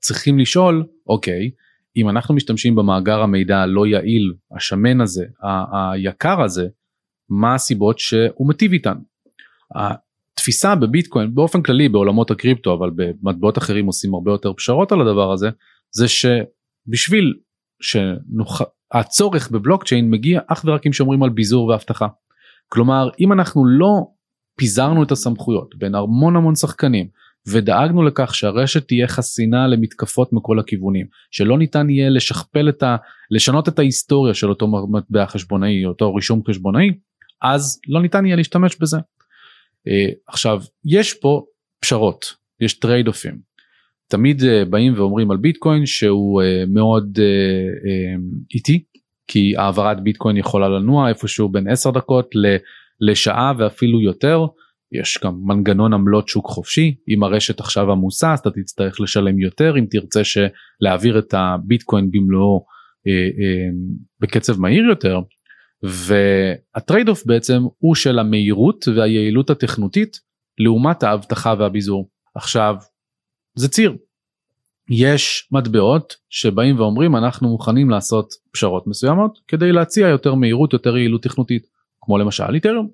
[0.00, 1.50] צריכים לשאול אוקיי
[1.96, 5.24] אם אנחנו משתמשים במאגר המידע הלא יעיל השמן הזה
[5.72, 6.66] היקר הזה
[7.28, 8.96] מה הסיבות שהוא מטיב איתן.
[9.74, 15.32] התפיסה בביטקוין באופן כללי בעולמות הקריפטו אבל במטבעות אחרים עושים הרבה יותר פשרות על הדבר
[15.32, 15.50] הזה
[15.90, 17.34] זה שבשביל
[17.82, 22.06] שהצורך בבלוקצ'יין מגיע אך ורק אם שומרים על ביזור ואבטחה.
[22.68, 24.06] כלומר אם אנחנו לא
[24.56, 27.08] פיזרנו את הסמכויות בין המון המון שחקנים
[27.48, 32.96] ודאגנו לכך שהרשת תהיה חסינה למתקפות מכל הכיוונים שלא ניתן יהיה לשכפל את ה...
[33.30, 36.90] לשנות את ההיסטוריה של אותו מטבע חשבונאי אותו רישום חשבונאי
[37.42, 38.96] אז לא ניתן יהיה להשתמש בזה.
[38.96, 41.44] אה, עכשיו יש פה
[41.80, 43.38] פשרות יש trade-off ים
[44.08, 47.18] תמיד אה, באים ואומרים על ביטקוין שהוא אה, מאוד
[48.54, 48.84] איטי
[49.26, 52.30] כי העברת ביטקוין יכולה לנוע איפשהו בין 10 דקות
[53.00, 54.46] לשעה ואפילו יותר.
[54.92, 59.78] יש גם מנגנון עמלות שוק חופשי אם הרשת עכשיו עמוסה אז אתה תצטרך לשלם יותר
[59.78, 60.20] אם תרצה
[60.80, 62.64] להעביר את הביטקוין במלואו
[63.06, 63.68] אה, אה,
[64.20, 65.20] בקצב מהיר יותר
[65.84, 70.20] וה trade-off בעצם הוא של המהירות והיעילות התכנותית
[70.58, 72.08] לעומת האבטחה והביזור.
[72.34, 72.76] עכשיו
[73.54, 73.96] זה ציר.
[74.90, 81.22] יש מטבעות שבאים ואומרים אנחנו מוכנים לעשות פשרות מסוימות כדי להציע יותר מהירות יותר יעילות
[81.22, 81.66] תכנותית
[82.00, 82.88] כמו למשל איתריום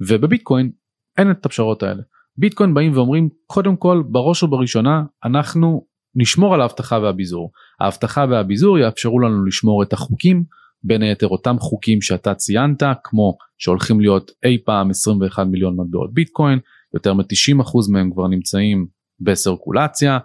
[0.00, 0.70] ובביטקוין
[1.18, 2.02] אין את הפשרות האלה.
[2.36, 7.50] ביטקוין באים ואומרים קודם כל בראש ובראשונה אנחנו נשמור על האבטחה והביזור.
[7.80, 10.44] האבטחה והביזור יאפשרו לנו לשמור את החוקים
[10.84, 16.58] בין היתר אותם חוקים שאתה ציינת כמו שהולכים להיות אי פעם 21 מיליון מטבעות ביטקוין
[16.94, 18.86] יותר מ-90% מהם כבר נמצאים
[19.20, 20.18] בסרקולציה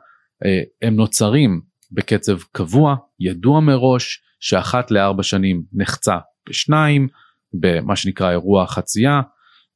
[0.46, 6.18] אה, הם נוצרים בקצב קבוע ידוע מראש שאחת לארבע שנים נחצה
[6.50, 7.08] בשניים
[7.54, 9.22] במה שנקרא אירוע חצייה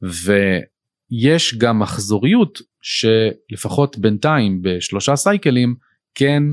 [0.02, 5.76] ויש גם מחזוריות שלפחות בינתיים בשלושה סייקלים
[6.16, 6.44] כן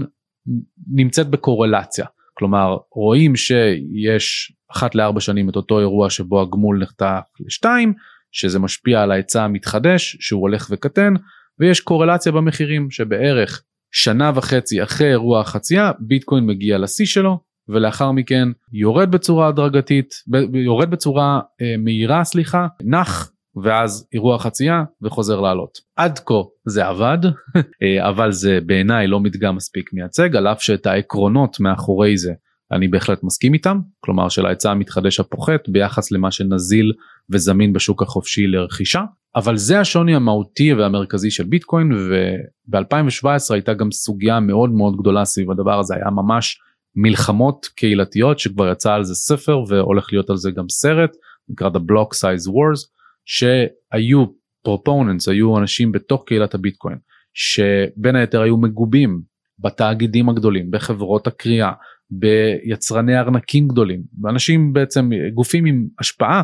[0.93, 7.93] נמצאת בקורלציה כלומר רואים שיש אחת לארבע שנים את אותו אירוע שבו הגמול נחתך לשתיים
[8.33, 11.15] שזה משפיע על ההיצע המתחדש שהוא הולך וקטן
[11.61, 13.63] ויש קורלציה במחירים שבערך
[13.93, 20.15] שנה וחצי אחרי אירוע החצייה ביטקוין מגיע לשיא שלו ולאחר מכן יורד בצורה הדרגתית
[20.55, 23.31] יורד בצורה אה, מהירה סליחה נח
[23.63, 25.79] ואז אירוע חצייה וחוזר לעלות.
[25.97, 26.35] עד כה
[26.67, 27.19] זה עבד
[27.83, 32.33] אה, אבל זה בעיניי לא מדגם מספיק מייצג על אף שאת העקרונות מאחורי זה
[32.73, 36.93] אני בהחלט מסכים איתם כלומר של ההיצע המתחדש הפוחת ביחס למה שנזיל
[37.31, 39.03] וזמין בשוק החופשי לרכישה
[39.37, 45.51] אבל זה השוני המהותי והמרכזי של ביטקוין וב-2017 הייתה גם סוגיה מאוד מאוד גדולה סביב
[45.51, 46.59] הדבר הזה היה ממש
[46.97, 51.11] מלחמות קהילתיות שכבר יצא על זה ספר והולך להיות על זה גם סרט
[51.49, 52.95] נקרא The Block Size Wars
[53.25, 54.25] שהיו
[54.65, 56.99] פרופוננס היו אנשים בתוך קהילת הביטקוין
[57.35, 59.23] שבין היתר היו מגובים
[59.59, 61.73] בתאגידים הגדולים בחברות הקריאה
[62.11, 66.43] ביצרני ארנקים גדולים ואנשים בעצם גופים עם השפעה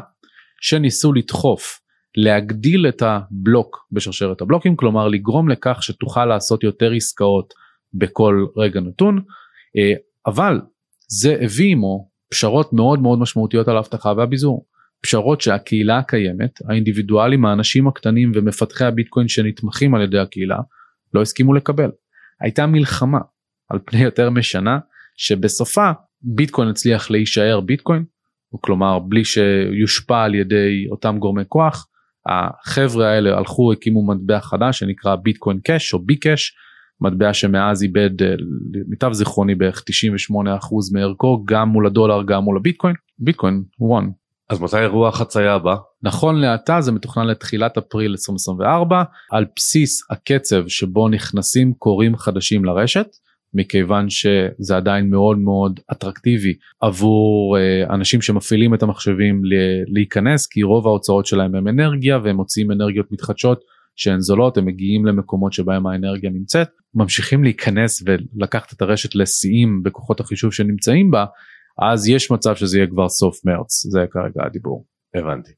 [0.61, 1.81] שניסו לדחוף
[2.17, 7.55] להגדיל את הבלוק בשרשרת הבלוקים כלומר לגרום לכך שתוכל לעשות יותר עסקאות
[7.95, 9.23] בכל רגע נתון
[9.77, 9.93] אה,
[10.27, 10.61] אבל
[11.09, 14.67] זה הביא עמו פשרות מאוד מאוד משמעותיות על האבטחה והביזור
[15.03, 20.59] פשרות שהקהילה הקיימת האינדיבידואלים האנשים הקטנים ומפתחי הביטקוין שנתמכים על ידי הקהילה
[21.15, 21.91] לא הסכימו לקבל.
[22.41, 23.19] הייתה מלחמה
[23.71, 24.79] על פני יותר משנה
[25.17, 25.91] שבסופה
[26.23, 28.05] ביטקוין הצליח להישאר ביטקוין
[28.61, 31.87] כלומר בלי שיושפע על ידי אותם גורמי כוח
[32.27, 36.57] החבר'ה האלה הלכו הקימו מטבע חדש שנקרא ביטקוין קאש או בי קאש
[37.01, 38.35] מטבע שמאז איבד אה,
[38.75, 39.85] למיטב זיכרוני בערך
[40.31, 40.35] 98%
[40.93, 44.09] מערכו גם מול הדולר גם מול הביטקוין ביטקוין וואן
[44.51, 45.77] אז מתי אירוע החצייה הבא?
[46.03, 53.07] נכון לעתה זה מתוכנן לתחילת אפריל 2024 על בסיס הקצב שבו נכנסים קוראים חדשים לרשת
[53.55, 59.43] מכיוון שזה עדיין מאוד מאוד אטרקטיבי עבור uh, אנשים שמפעילים את המחשבים
[59.87, 63.61] להיכנס כי רוב ההוצאות שלהם הם אנרגיה והם מוצאים אנרגיות מתחדשות
[63.97, 70.21] שהן זולות הם מגיעים למקומות שבהם האנרגיה נמצאת ממשיכים להיכנס ולקחת את הרשת לשיאים בכוחות
[70.21, 71.25] החישוב שנמצאים בה
[71.79, 74.87] אז יש מצב שזה יהיה כבר סוף מרץ זה כרגע הדיבור.
[75.15, 75.53] הבנתי.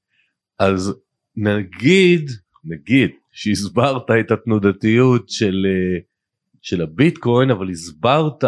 [0.59, 0.95] אז
[1.37, 2.31] נגיד
[2.65, 6.01] נגיד שהסברת את התנודתיות של אה,
[6.61, 8.45] של הביטקוין אבל הסברת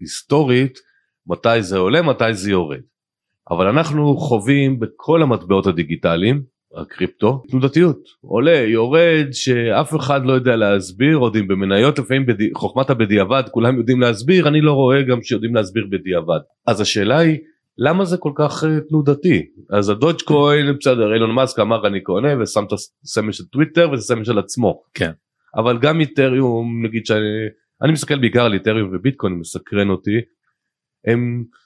[0.00, 0.78] היסטורית
[1.26, 2.80] מתי זה עולה מתי זה יורד.
[3.50, 6.42] אבל אנחנו חווים בכל המטבעות הדיגיטליים
[6.76, 7.42] הקריפטו.
[7.48, 7.98] תנודתיות.
[8.20, 12.50] עולה יורד שאף אחד לא יודע להסביר עוד אם במניות לפעמים בדי...
[12.54, 16.40] חוכמת הבדיעבד כולם יודעים להסביר אני לא רואה גם שיודעים להסביר בדיעבד.
[16.66, 17.38] אז השאלה היא
[17.78, 19.46] למה זה כל כך uh, תנודתי?
[19.70, 23.98] אז הדודג' קוין בסדר אילון מאסק אמר אני קונה ושם את הסמל של טוויטר ואת
[23.98, 24.82] הסמל של עצמו.
[24.94, 25.10] כן.
[25.56, 27.20] אבל גם איתריום נגיד שאני
[27.82, 30.20] אני מסתכל בעיקר על איתריום וביטקוין מסקרן אותי.
[31.06, 31.56] הם אה,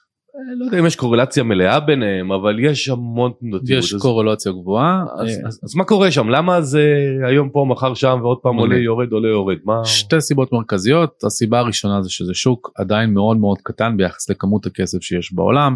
[0.59, 3.83] לא יודע אם יש קורלציה מלאה ביניהם אבל יש המון תנודתיות.
[3.83, 5.03] יש קורלציה גבוהה.
[5.19, 6.83] אז, אז, אז, אז מה קורה שם למה זה
[7.27, 11.59] היום פה מחר שם ועוד פעם עולה יורד עולה יורד מה שתי סיבות מרכזיות הסיבה
[11.59, 15.75] הראשונה זה שזה שוק עדיין מאוד מאוד קטן ביחס לכמות הכסף שיש בעולם.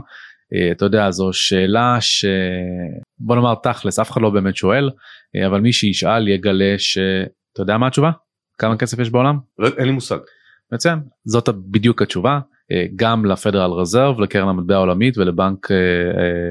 [0.54, 4.90] אה, אתה יודע זו שאלה שבוא נאמר תכלס אף אחד לא באמת שואל
[5.36, 8.12] אה, אבל מי שישאל יגלה שאתה יודע מה התשובה
[8.58, 10.18] כמה כסף יש בעולם לא, אין לי מושג.
[10.72, 12.40] מצוין זאת בדיוק התשובה
[12.96, 15.68] גם לפדרל רזרב לקרן המטבע העולמית ולבנק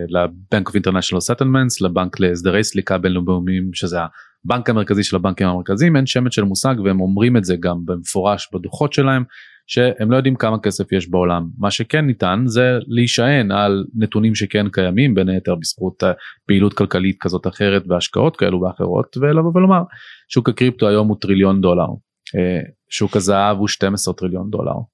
[0.08, 3.98] לבנק of international settlements לבנק להסדרי סליקה בינלאומיים שזה
[4.44, 8.48] הבנק המרכזי של הבנקים המרכזיים אין שמץ של מושג והם אומרים את זה גם במפורש
[8.54, 9.24] בדוחות שלהם
[9.66, 14.68] שהם לא יודעים כמה כסף יש בעולם מה שכן ניתן זה להישען על נתונים שכן
[14.68, 16.02] קיימים בין היתר בזכות
[16.46, 19.82] פעילות כלכלית כזאת אחרת והשקעות כאלו ואחרות ולבוא ולומר
[20.28, 21.86] שוק הקריפטו היום הוא טריליון דולר
[22.90, 24.93] שוק הזהב הוא 12 טריליון דולר.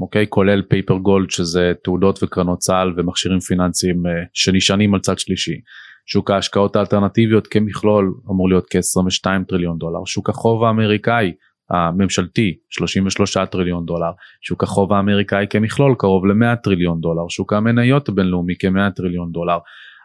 [0.00, 0.26] אוקיי?
[0.28, 4.02] כולל paper gold שזה תעודות וקרנות סל ומכשירים פיננסיים
[4.34, 5.60] שנשענים על צד שלישי.
[6.06, 10.04] שוק ההשקעות האלטרנטיביות כמכלול אמור להיות כ-22 טריליון דולר.
[10.06, 11.32] שוק החוב האמריקאי
[11.70, 14.10] הממשלתי 33 טריליון דולר.
[14.40, 17.28] שוק החוב האמריקאי כמכלול קרוב ל-100 טריליון דולר.
[17.28, 19.58] שוק המניות הבינלאומי כ-100 טריליון דולר.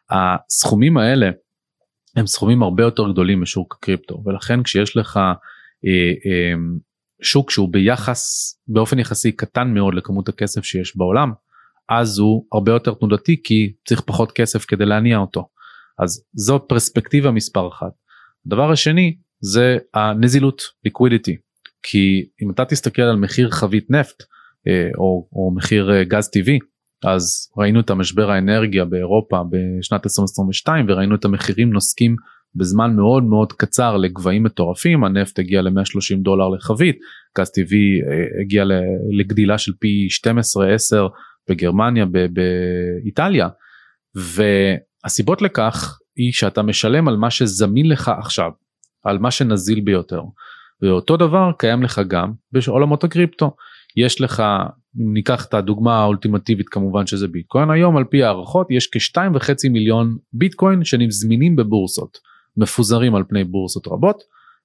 [0.09, 1.29] הסכומים האלה
[2.15, 4.23] הם סכומים הרבה יותר גדולים משוק הקריפטו.
[4.25, 6.53] ולכן כשיש לך אה, אה,
[7.21, 11.31] שוק שהוא ביחס באופן יחסי קטן מאוד לכמות הכסף שיש בעולם
[11.89, 15.49] אז הוא הרבה יותר תנודתי כי צריך פחות כסף כדי להניע אותו.
[15.99, 17.91] אז זאת פרספקטיבה מספר אחת.
[18.45, 21.35] הדבר השני זה הנזילות liquidity
[21.83, 24.23] כי אם אתה תסתכל על מחיר חבית נפט
[24.67, 26.59] אה, או, או מחיר אה, גז טבעי
[27.03, 32.15] אז ראינו את המשבר האנרגיה באירופה בשנת 2022 וראינו את המחירים נוסקים
[32.57, 36.97] בזמן מאוד מאוד קצר לגבהים מטורפים הנפט הגיע ל-130 דולר לחבית
[37.39, 38.63] גז טבעי אה, הגיע
[39.19, 40.29] לגדילה של פי 12-10
[41.49, 43.47] בגרמניה באיטליה
[44.15, 48.51] והסיבות לכך היא שאתה משלם על מה שזמין לך עכשיו
[49.03, 50.21] על מה שנזיל ביותר.
[50.81, 53.55] ואותו דבר קיים לך גם בעולמות הקריפטו.
[53.97, 54.43] יש לך,
[54.95, 60.17] ניקח את הדוגמה האולטימטיבית כמובן שזה ביטקוין, היום על פי הערכות יש כשתיים וחצי מיליון
[60.33, 62.17] ביטקוין שנזמינים בבורסות,
[62.57, 64.23] מפוזרים על פני בורסות רבות,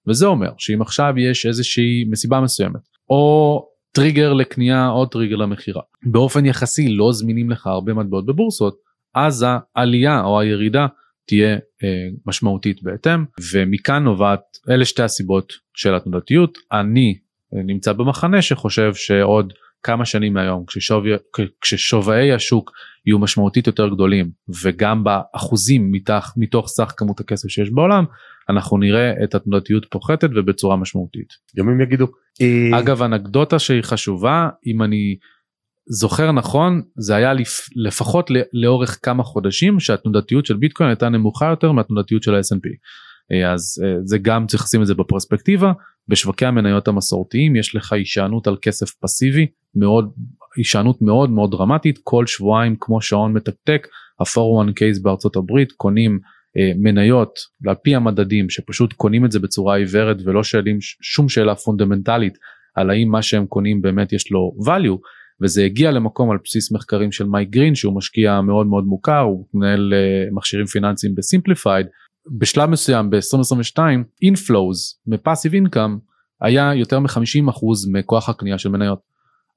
[0.09, 2.81] וזה אומר שאם עכשיו יש איזושהי מסיבה מסוימת,
[3.11, 8.77] או טריגר לקנייה או טריגר למכירה, באופן יחסי לא זמינים לך הרבה מטבעות בבורסות,
[9.15, 10.87] אז העלייה או הירידה
[11.27, 14.41] תהיה אה, משמעותית בהתאם ומכאן נובעת
[14.71, 16.59] אלה שתי הסיבות של התנודתיות.
[16.73, 17.19] אני
[17.55, 19.53] אה, נמצא במחנה שחושב שעוד
[19.83, 20.65] כמה שנים מהיום
[21.61, 22.71] כששווי, השוק
[23.07, 24.31] יהיו משמעותית יותר גדולים
[24.63, 28.05] וגם באחוזים מתח, מתוך סך כמות הכסף שיש בעולם
[28.51, 31.29] אנחנו נראה את התנודתיות פוחתת ובצורה משמעותית.
[31.59, 32.07] ימים יגידו.
[32.41, 35.17] אה, אגב אנקדוטה שהיא חשובה אם אני
[35.87, 37.69] זוכר נכון זה היה לפ...
[37.77, 42.69] לפחות לאורך כמה חודשים שהתנודתיות של ביטקוין הייתה נמוכה יותר מהתנודתיות של ה-S&P.
[43.33, 45.73] אה, אז אה, זה גם צריך לשים את זה בפרספקטיבה
[46.09, 50.13] בשווקי המניות המסורתיים יש לך הישענות על כסף פסיבי מאוד
[50.57, 51.99] הישענות מאוד מאוד דרמטית.
[52.05, 53.89] כל שבועיים כמו שעון מתקתק
[54.21, 56.19] ה-401Ks בארצות הברית קונים
[56.57, 61.55] אה, מניות על פי המדדים שפשוט קונים את זה בצורה עיוורת ולא שואלים שום שאלה
[61.55, 62.39] פונדמנטלית
[62.75, 64.99] על האם מה שהם קונים באמת יש לו value.
[65.43, 69.47] וזה הגיע למקום על בסיס מחקרים של מייק גרין שהוא משקיע מאוד מאוד מוכר הוא
[69.55, 71.87] מנהל אה, מכשירים פיננסיים ב Simplify
[72.27, 73.79] בשלב מסוים ב-2022
[74.25, 75.99] inflows מפאסיב אינקאם
[76.41, 79.01] היה יותר מ-50% מכוח הקנייה של מניות.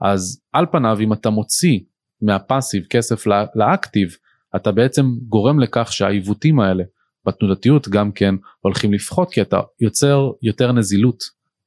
[0.02, 1.80] אז על פניו אם אתה מוציא
[2.22, 3.24] מהפאסיב כסף
[3.56, 4.16] לאקטיב
[4.56, 6.84] אתה בעצם גורם לכך שהעיוותים האלה
[7.26, 11.24] בתנודתיות גם כן הולכים לפחות כי אתה יוצר יותר נזילות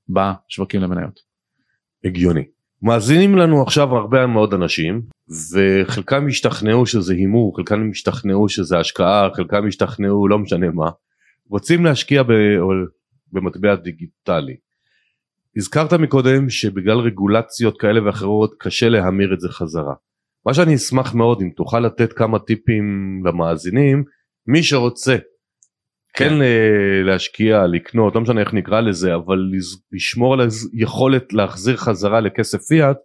[0.09, 1.21] בשווקים למניות.
[2.05, 2.45] הגיוני.
[2.83, 5.03] מאזינים לנו עכשיו הרבה מאוד אנשים
[5.53, 10.91] וחלקם השתכנעו שזה הימור חלקם השתכנעו שזה השקעה חלקם השתכנעו לא משנה מה
[11.51, 12.23] רוצים להשקיע
[13.33, 14.57] במטבע דיגיטלי.
[15.57, 19.95] הזכרת מקודם שבגלל רגולציות כאלה ואחרות קשה להמיר את זה חזרה.
[20.47, 22.85] מה שאני אשמח מאוד אם תוכל לתת כמה טיפים
[23.27, 24.05] למאזינים
[24.47, 25.17] מי שרוצה
[26.19, 26.39] כן, כן
[27.05, 29.39] להשקיע לקנות לא משנה איך נקרא לזה אבל
[29.93, 32.97] לשמור על היכולת להחזיר חזרה לכסף פיאט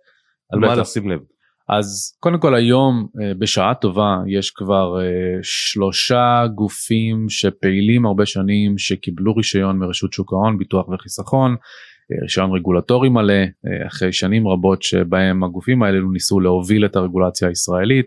[0.53, 1.19] על מה לשים לב.
[1.69, 8.77] אז קודם כל היום אה, בשעה טובה יש כבר אה, שלושה גופים שפעילים הרבה שנים
[8.77, 13.43] שקיבלו רישיון מרשות שוק ההון ביטוח וחיסכון אה, רישיון רגולטורי מלא
[13.87, 18.05] אחרי שנים רבות שבהם הגופים האלו ניסו להוביל את הרגולציה הישראלית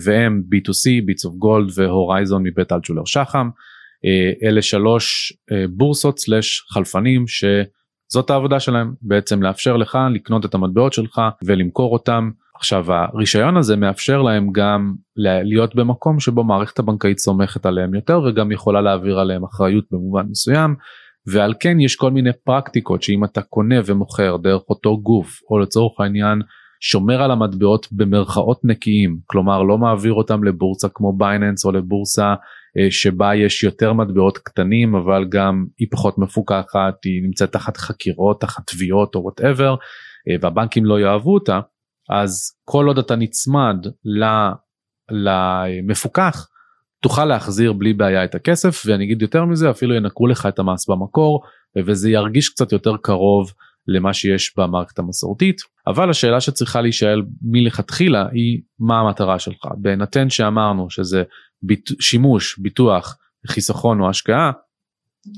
[0.00, 3.48] והם Bit2C, Bits of Gold ו Horizon מבית אלטשולר שחם.
[4.04, 10.54] אה, אלה שלוש אה, בורסות slash חלפנים שזאת העבודה שלהם בעצם לאפשר לך לקנות את
[10.54, 12.30] המטבעות שלך ולמכור אותם.
[12.56, 18.52] עכשיו הרישיון הזה מאפשר להם גם להיות במקום שבו מערכת הבנקאית סומכת עליהם יותר וגם
[18.52, 20.74] יכולה להעביר עליהם אחריות במובן מסוים
[21.26, 26.00] ועל כן יש כל מיני פרקטיקות שאם אתה קונה ומוכר דרך אותו גוף או לצורך
[26.00, 26.42] העניין
[26.80, 32.34] שומר על המטבעות במרכאות נקיים כלומר לא מעביר אותם לבורסה כמו Binance או לבורסה
[32.90, 38.66] שבה יש יותר מטבעות קטנים אבל גם היא פחות מפוקחת היא נמצאת תחת חקירות תחת
[38.66, 39.74] תביעות או whatever
[40.28, 41.60] אה, והבנקים לא יאהבו אותה
[42.10, 43.76] אז כל עוד אתה נצמד
[45.10, 46.46] למפוקח
[47.02, 50.88] תוכל להחזיר בלי בעיה את הכסף ואני אגיד יותר מזה אפילו ינקו לך את המס
[50.88, 51.42] במקור
[51.86, 53.52] וזה ירגיש קצת יותר קרוב
[53.88, 55.60] למה שיש במערכת המסורתית.
[55.86, 59.64] אבל השאלה שצריכה להישאל מלכתחילה היא מה המטרה שלך?
[59.76, 61.22] בהינתן שאמרנו שזה
[61.62, 61.90] ביט...
[62.00, 64.52] שימוש ביטוח חיסכון או השקעה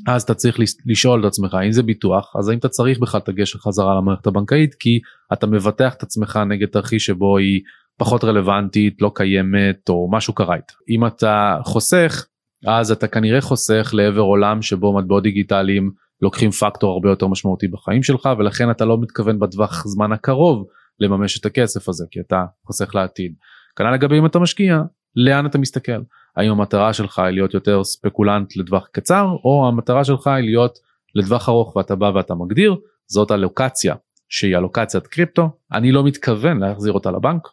[0.06, 0.56] אז אתה צריך
[0.86, 2.36] לשאול את עצמך אם זה ביטוח?
[2.38, 4.74] אז האם אתה צריך בכלל לגשת חזרה למערכת הבנקאית?
[4.74, 5.00] כי
[5.32, 7.60] אתה מבטח את עצמך נגד תרחיש שבו היא
[7.96, 10.72] פחות רלוונטית לא קיימת או משהו קרה איתה.
[10.88, 12.26] אם אתה חוסך
[12.66, 15.90] אז אתה כנראה חוסך לעבר עולם שבו מטבעות דיגיטליים
[16.22, 20.66] לוקחים פקטור הרבה יותר משמעותי בחיים שלך ולכן אתה לא מתכוון בטווח זמן הקרוב
[21.00, 23.34] לממש את הכסף הזה כי אתה חוסך לעתיד.
[23.76, 24.82] כנ"ל לגבי אם אתה משקיע
[25.16, 26.00] לאן אתה מסתכל?
[26.36, 30.78] האם המטרה שלך היא להיות יותר ספקולנט לטווח קצר או המטרה שלך היא להיות
[31.14, 32.76] לטווח ארוך ואתה בא ואתה מגדיר?
[33.06, 33.94] זאת הלוקציה
[34.28, 35.50] שהיא הלוקציית קריפטו.
[35.72, 37.48] אני לא מתכוון להחזיר אותה לבנק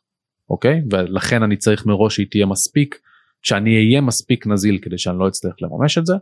[0.49, 0.81] אוקיי?
[0.91, 2.99] ולכן אני צריך מראש שהיא תהיה מספיק
[3.41, 6.13] שאני אהיה מספיק נזיל כדי שאני לא אצטרך לממש את זה.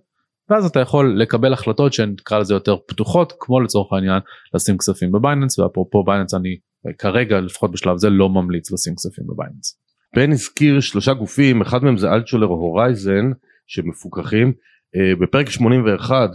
[0.50, 4.20] ואז אתה יכול לקבל החלטות שנקרא לזה יותר פתוחות כמו לצורך העניין
[4.54, 6.58] לשים כספים בבייננס ואפרופו בייננס אני
[6.98, 9.80] כרגע לפחות בשלב זה לא ממליץ לשים כספים בבייננס.
[10.16, 13.32] בן הזכיר שלושה גופים אחד מהם זה אלטשולר הורייזן
[13.68, 14.54] שמפוקחים
[14.96, 16.34] uh, בפרק 81 uh,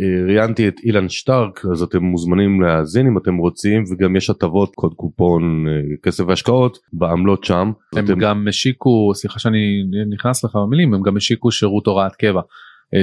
[0.00, 4.74] אה, ראיינתי את אילן שטרק אז אתם מוזמנים להאזין אם אתם רוצים וגם יש הטבות
[4.74, 7.72] קוד קופון uh, כסף והשקעות בעמלות שם.
[7.96, 8.18] הם אתם...
[8.18, 9.82] גם השיקו סליחה שאני
[10.14, 12.40] נכנס לך במילים הם גם השיקו שירות הוראת קבע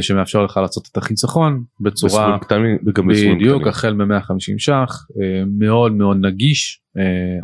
[0.02, 2.78] שמאפשר לך לעשות את החיסכון בצורה קטנים,
[3.36, 5.08] בדיוק החל מ-150 ש"ח
[5.60, 6.82] מאוד מאוד נגיש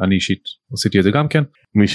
[0.02, 1.44] אני אישית עשיתי את זה גם כן.
[1.76, 1.88] מי.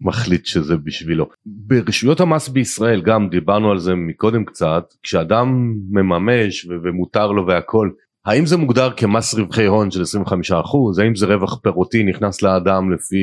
[0.00, 1.26] מחליט שזה בשבילו.
[1.46, 7.90] ברשויות המס בישראל גם דיברנו על זה מקודם קצת כשאדם מממש ומותר לו והכל
[8.26, 13.16] האם זה מוגדר כמס רווחי הון של 25% האם זה רווח פירותי נכנס לאדם לפי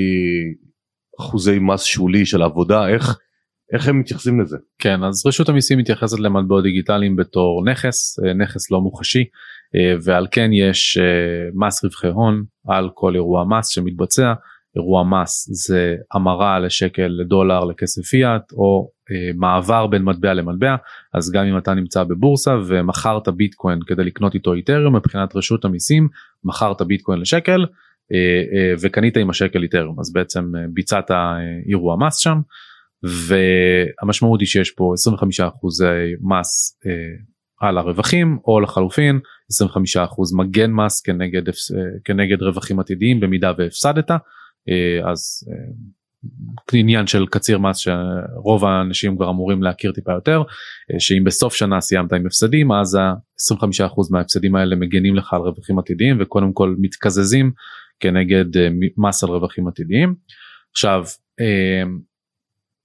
[1.19, 3.17] אחוזי מס שולי של עבודה איך
[3.73, 4.57] איך הם מתייחסים לזה?
[4.79, 9.23] כן אז רשות המיסים מתייחסת למטבעות דיגיטליים בתור נכס אה, נכס לא מוחשי
[9.75, 14.33] אה, ועל כן יש אה, מס רווחי הון על כל אירוע מס שמתבצע
[14.75, 20.75] אירוע מס זה המרה לשקל לדולר לכסף פיאט או אה, מעבר בין מטבע למטבע.
[21.13, 26.07] אז גם אם אתה נמצא בבורסה ומכרת ביטקוין כדי לקנות איתו איתריום מבחינת רשות המיסים
[26.43, 27.65] מכרת ביטקוין לשקל
[28.13, 28.17] אה,
[28.53, 29.99] אה, וקנית עם השקל איתריום.
[29.99, 31.35] אז בעצם אה, ביצעת אה,
[31.69, 32.41] אירוע מס שם.
[33.03, 34.93] והמשמעות היא שיש פה
[35.39, 35.41] 25%
[36.21, 36.91] מס אה,
[37.67, 39.19] על הרווחים או לחלופין
[39.55, 39.99] 25%
[40.37, 41.53] מגן מס כנגד, אה,
[42.05, 44.11] כנגד רווחים עתידיים במידה והפסדת.
[44.69, 50.41] אה, אז אה, עניין של קציר מס שרוב האנשים כבר אמורים להכיר טיפה יותר
[50.93, 55.79] אה, שאם בסוף שנה סיימת עם הפסדים אז ה-25% מההפסדים האלה מגנים לך על רווחים
[55.79, 57.51] עתידיים וקודם כל מתקזזים
[57.99, 58.45] כנגד
[58.97, 60.15] מס על רווחים עתידיים.
[60.71, 61.03] עכשיו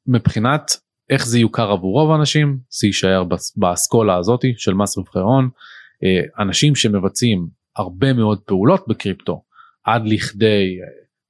[0.07, 0.70] מבחינת
[1.11, 3.24] איך זה יוכר עבור רוב האנשים זה יישאר
[3.57, 5.49] באסכולה הזאתי של מס רווחי הון
[6.39, 9.43] אנשים שמבצעים הרבה מאוד פעולות בקריפטו
[9.85, 10.79] עד לכדי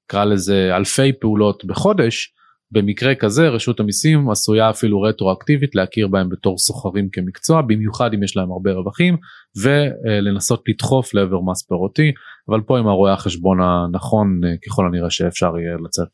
[0.09, 2.35] נקרא לזה אלפי פעולות בחודש
[2.71, 8.37] במקרה כזה רשות המיסים עשויה אפילו רטרואקטיבית להכיר בהם בתור סוחרים כמקצוע במיוחד אם יש
[8.37, 9.17] להם הרבה רווחים
[9.63, 12.13] ולנסות לדחוף לעבר מס פירותי
[12.49, 16.09] אבל פה עם הרואה החשבון הנכון ככל הנראה שאפשר יהיה לצאת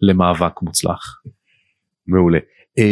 [0.00, 1.22] למאבק מוצלח.
[2.06, 2.38] מעולה.
[2.80, 2.82] Uh,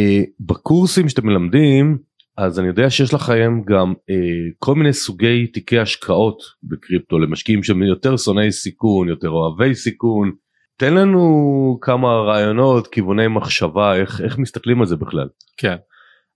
[0.40, 1.98] בקורסים שאתם מלמדים
[2.36, 7.82] אז אני יודע שיש לכם גם uh, כל מיני סוגי תיקי השקעות בקריפטו למשקיעים שהם
[7.82, 10.32] יותר שונאי סיכון יותר אוהבי סיכון
[10.76, 15.28] תן לנו כמה רעיונות כיווני מחשבה איך איך מסתכלים על זה בכלל.
[15.56, 15.76] כן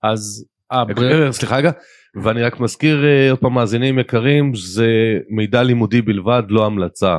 [0.02, 1.32] אז הבר...
[1.32, 1.70] סליחה רגע
[2.22, 7.16] ואני רק מזכיר עוד פעם מאזינים יקרים זה מידע לימודי בלבד לא המלצה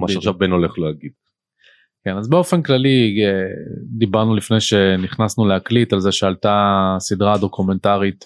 [0.00, 1.12] מה שעכשיו בן הולך להגיד.
[2.08, 3.30] כן אז באופן כללי אה,
[3.98, 8.24] דיברנו לפני שנכנסנו להקליט על זה שעלתה סדרה דוקומנטרית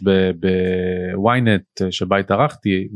[1.15, 2.89] בוויינט אה, שבה התארחתי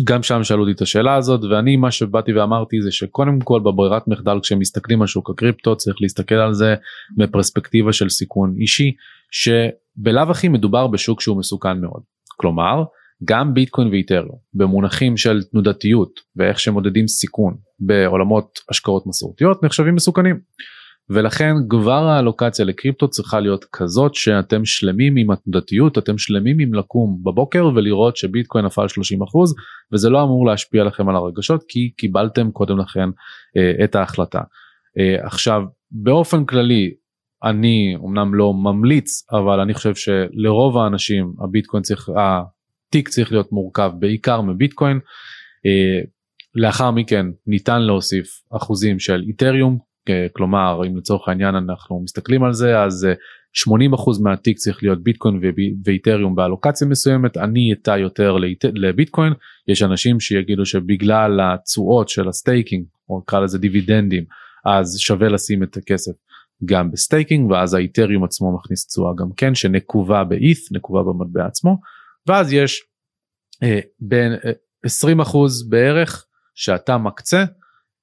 [0.00, 4.08] וגם שם שאלו אותי את השאלה הזאת ואני מה שבאתי ואמרתי זה שקודם כל בברירת
[4.08, 6.74] מחדל כשמסתכלים על שוק הקריפטו צריך להסתכל על זה
[7.16, 8.92] בפרספקטיבה של סיכון אישי
[9.30, 12.02] שבלאו הכי מדובר בשוק שהוא מסוכן מאוד.
[12.36, 12.84] כלומר
[13.24, 20.40] גם ביטקוין ואיתריום במונחים של תנודתיות ואיך שמודדים סיכון בעולמות השקעות מסורתיות נחשבים מסוכנים.
[21.10, 27.20] ולכן כבר האלוקציה לקריפטו צריכה להיות כזאת שאתם שלמים עם התנודתיות אתם שלמים עם לקום
[27.24, 28.86] בבוקר ולראות שביטקוין נפל 30%
[29.92, 33.08] וזה לא אמור להשפיע לכם על הרגשות כי קיבלתם קודם לכן
[33.56, 34.40] אה, את ההחלטה.
[34.98, 36.94] אה, עכשיו באופן כללי
[37.44, 42.08] אני אמנם לא ממליץ אבל אני חושב שלרוב האנשים הביטקוין צריך
[42.88, 44.98] התיק צריך להיות מורכב בעיקר מביטקוין.
[45.66, 46.00] אה,
[46.54, 49.88] לאחר מכן ניתן להוסיף אחוזים של איתריום
[50.32, 53.08] כלומר אם לצורך העניין אנחנו מסתכלים על זה אז
[53.68, 55.40] 80% מהתיק צריך להיות ביטקוין
[55.84, 57.36] ואיתריום באלוקציה מסוימת.
[57.36, 59.32] אני אטע יותר לביטקוין.
[59.68, 64.24] יש אנשים שיגידו שבגלל התשואות של ה staking או נקרא לזה דיבידנדים
[64.64, 66.12] אז שווה לשים את הכסף
[66.64, 71.02] גם ב staking ואז ה Ethereum עצמו מכניס תשואה גם כן שנקובה ב ETH נקובה
[71.02, 71.76] במטבע עצמו
[72.28, 72.82] ואז יש
[73.62, 74.52] אה, בין אה,
[74.86, 75.36] 20%
[75.68, 76.24] בערך
[76.54, 77.44] שאתה מקצה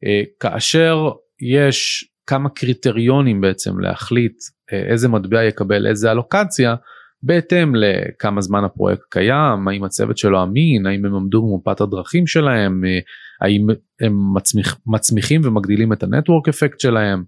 [0.05, 0.97] אה, כאשר
[1.41, 4.38] יש כמה קריטריונים בעצם להחליט
[4.73, 6.76] אה, איזה מטבע יקבל איזה אלוקציה
[7.23, 12.86] בהתאם לכמה זמן הפרויקט קיים, האם הצוות שלו אמין, האם הם עמדו במפת הדרכים שלהם,
[12.86, 12.99] אה,
[13.41, 13.67] האם
[14.01, 17.23] הם מצמיח, מצמיחים ומגדילים את הנטוורק אפקט שלהם,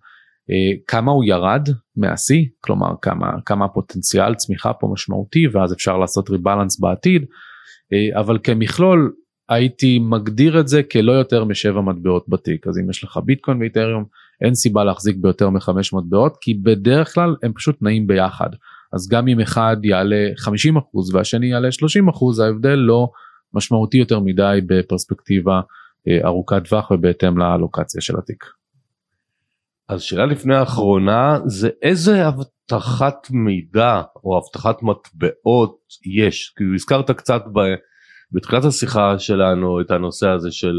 [0.88, 6.80] כמה הוא ירד מהשיא, כלומר כמה, כמה הפוטנציאל צמיחה פה משמעותי ואז אפשר לעשות ריבלנס
[6.80, 7.26] בעתיד,
[8.20, 9.14] אבל כמכלול
[9.50, 12.68] הייתי מגדיר את זה כלא יותר משבע מטבעות בתיק.
[12.68, 14.06] אז אם יש לך ביטקוין ואיתריום
[14.42, 18.50] אין סיבה להחזיק ביותר מחמש מטבעות כי בדרך כלל הם פשוט נעים ביחד.
[18.94, 21.68] אז גם אם אחד יעלה 50% והשני יעלה
[22.40, 23.10] 30% ההבדל לא
[23.54, 25.62] משמעותי יותר מדי בפרספקטיבה
[26.08, 28.44] אה, ארוכת טווח ובהתאם לאלוקציה של התיק.
[29.90, 37.42] אז שאלה לפני האחרונה זה איזה אבטחת מידע או אבטחת מטבעות יש כי הזכרת קצת
[37.54, 37.60] ב...
[38.32, 40.76] בתחילת השיחה שלנו את הנושא הזה של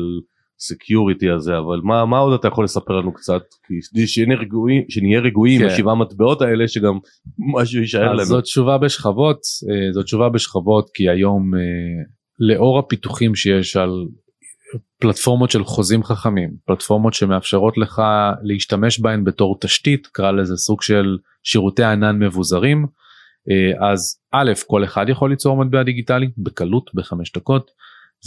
[0.61, 5.21] security הזה אבל מה מה עוד אתה יכול לספר לנו קצת כי שנהיה רגועים שנהיה
[5.21, 5.67] רגועים כן.
[5.67, 6.99] השבעה מטבעות האלה שגם
[7.55, 8.25] משהו יישאר לנו.
[8.25, 9.41] זאת תשובה בשכבות
[9.71, 11.61] אה, זאת תשובה בשכבות כי היום אה,
[12.39, 13.91] לאור הפיתוחים שיש על
[15.01, 18.03] פלטפורמות של חוזים חכמים פלטפורמות שמאפשרות לך
[18.43, 22.87] להשתמש בהן בתור תשתית קרא לזה סוג של שירותי ענן מבוזרים.
[23.51, 27.71] אה, אז א' כל אחד יכול ליצור מטבע דיגיטלי בקלות בחמש דקות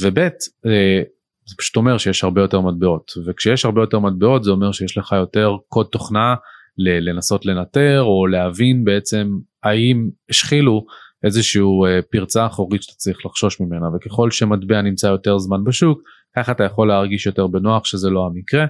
[0.01, 1.01] וב' אה,
[1.45, 5.11] זה פשוט אומר שיש הרבה יותר מטבעות וכשיש הרבה יותר מטבעות זה אומר שיש לך
[5.11, 6.35] יותר קוד תוכנה
[6.77, 10.85] לנסות לנטר או להבין בעצם האם השחילו
[11.23, 16.01] איזשהו אה, פרצה אחורית שאתה צריך לחשוש ממנה וככל שמטבע נמצא יותר זמן בשוק
[16.35, 18.65] ככה אתה יכול להרגיש יותר בנוח שזה לא המקרה.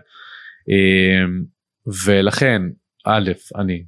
[2.06, 2.62] ולכן
[3.06, 3.84] א' אני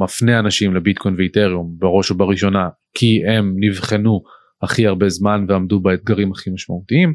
[0.00, 4.22] מפנה אנשים לביטקוין ואיתריום בראש ובראשונה כי הם נבחנו
[4.62, 7.14] הכי הרבה זמן ועמדו באתגרים הכי משמעותיים.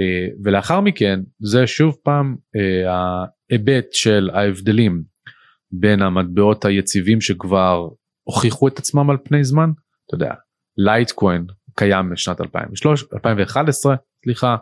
[0.00, 5.02] אה, ולאחר מכן זה שוב פעם אה, ההיבט של ההבדלים
[5.72, 7.88] בין המטבעות היציבים שכבר
[8.22, 9.70] הוכיחו את עצמם על פני זמן.
[10.06, 10.34] אתה יודע
[10.78, 11.46] לייטקוין
[11.76, 14.56] קיים משנת 2011 סליחה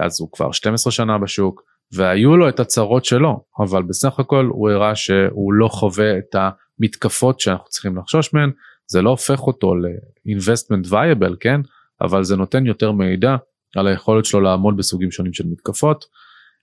[0.00, 1.62] אז הוא כבר 12 שנה בשוק
[1.92, 7.40] והיו לו את הצרות שלו אבל בסך הכל הוא הראה שהוא לא חווה את המתקפות
[7.40, 8.50] שאנחנו צריכים לחשוש מהן.
[8.86, 11.60] זה לא הופך אותו ל-investment viable כן?
[12.00, 13.36] אבל זה נותן יותר מידע
[13.76, 16.04] על היכולת שלו לעמוד בסוגים שונים של מתקפות.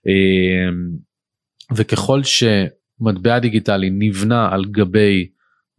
[0.06, 1.10] אמ,
[1.76, 5.28] וככל שמטבע דיגיטלי נבנה על גבי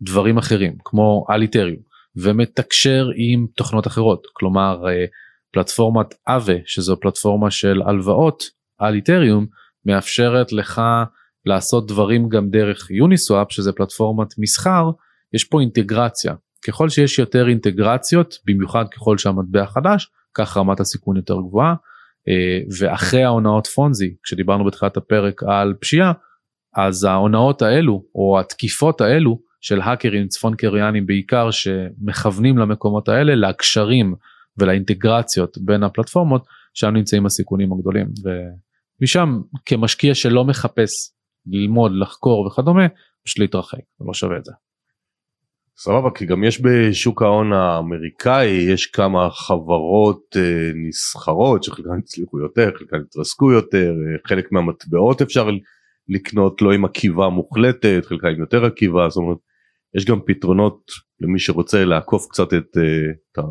[0.02, 1.82] דברים אחרים כמו אליטריום
[2.16, 5.06] ומתקשר עם תוכנות אחרות כלומר אה,
[5.54, 8.44] פלטפורמת אבה שזו פלטפורמה של הלוואות
[8.80, 9.46] על איתריום
[9.86, 10.82] מאפשרת לך
[11.46, 14.92] לעשות דברים גם דרך יוניסוואפ שזה פלטפורמת מסחר
[15.34, 16.34] יש פה אינטגרציה.
[16.68, 21.76] ככל שיש יותר אינטגרציות במיוחד ככל שהמטבע חדש כך רמת הסיכון יותר גבוהה
[22.30, 26.14] אה, ואחרי ההונאות פונזי כשדיברנו בתחילת הפרק על פשיעה
[26.76, 34.16] אז ההונאות האלו או התקיפות האלו של האקרים צפון קריאנים בעיקר שמכוונים למקומות האלה לקשרים
[34.62, 38.08] ולאינטגרציות בין הפלטפורמות שם נמצאים הסיכונים הגדולים.
[39.02, 40.92] משם כמשקיע שלא מחפש
[41.46, 42.88] ללמוד לחקור וכדומה
[43.26, 44.52] פשוט להתרחק לא שווה את זה.
[45.78, 52.72] סבבה כי גם יש בשוק ההון האמריקאי יש כמה חברות אה, נסחרות שחלקן הצליחו יותר
[52.80, 55.50] חלקן התרסקו יותר אה, חלק מהמטבעות אפשר
[56.10, 59.38] לקנות לא עם עקיבה מוחלטת חלקה עם יותר עקיבה זאת אומרת
[59.98, 63.42] יש גם פתרונות למי שרוצה לעקוף קצת את, אה,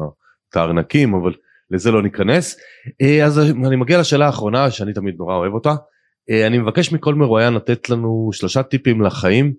[0.51, 1.33] את הארנקים אבל
[1.71, 2.57] לזה לא ניכנס.
[3.03, 5.75] אה, אז אני מגיע לשאלה האחרונה שאני תמיד נורא אוהב אותה.
[6.31, 9.55] אה, אני מבקש מכל מרואיין לתת לנו שלושה טיפים לחיים.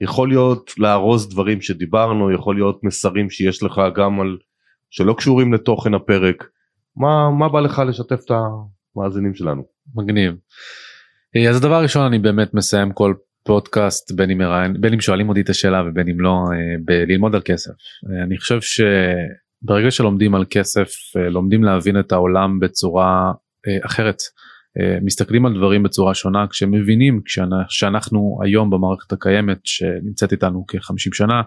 [0.00, 4.36] יכול להיות לארוז דברים שדיברנו, יכול להיות מסרים שיש לך גם על
[4.90, 6.44] שלא קשורים לתוכן הפרק.
[6.96, 8.30] מה, מה בא לך לשתף את
[8.96, 9.64] המאזינים שלנו?
[9.94, 10.34] מגניב.
[11.36, 15.28] אה, אז הדבר הראשון אני באמת מסיים כל פודקאסט בין אם מראיין בין אם שואלים
[15.28, 16.44] אותי את השאלה ובין אם לא
[16.84, 17.72] בללמוד על כסף.
[18.24, 18.80] אני חושב ש...
[19.62, 23.32] ברגע שלומדים על כסף אה, לומדים להבין את העולם בצורה
[23.68, 24.18] אה, אחרת
[24.80, 27.20] אה, מסתכלים על דברים בצורה שונה כשמבינים
[27.68, 31.42] שאנחנו היום במערכת הקיימת שנמצאת איתנו כ-50 שנה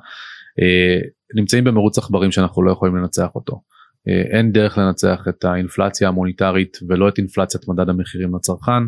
[1.36, 3.62] נמצאים במרוץ עכברים שאנחנו לא יכולים לנצח אותו
[4.08, 8.84] אין דרך לנצח את האינפלציה המוניטרית ולא את אינפלציית מדד המחירים לצרכן,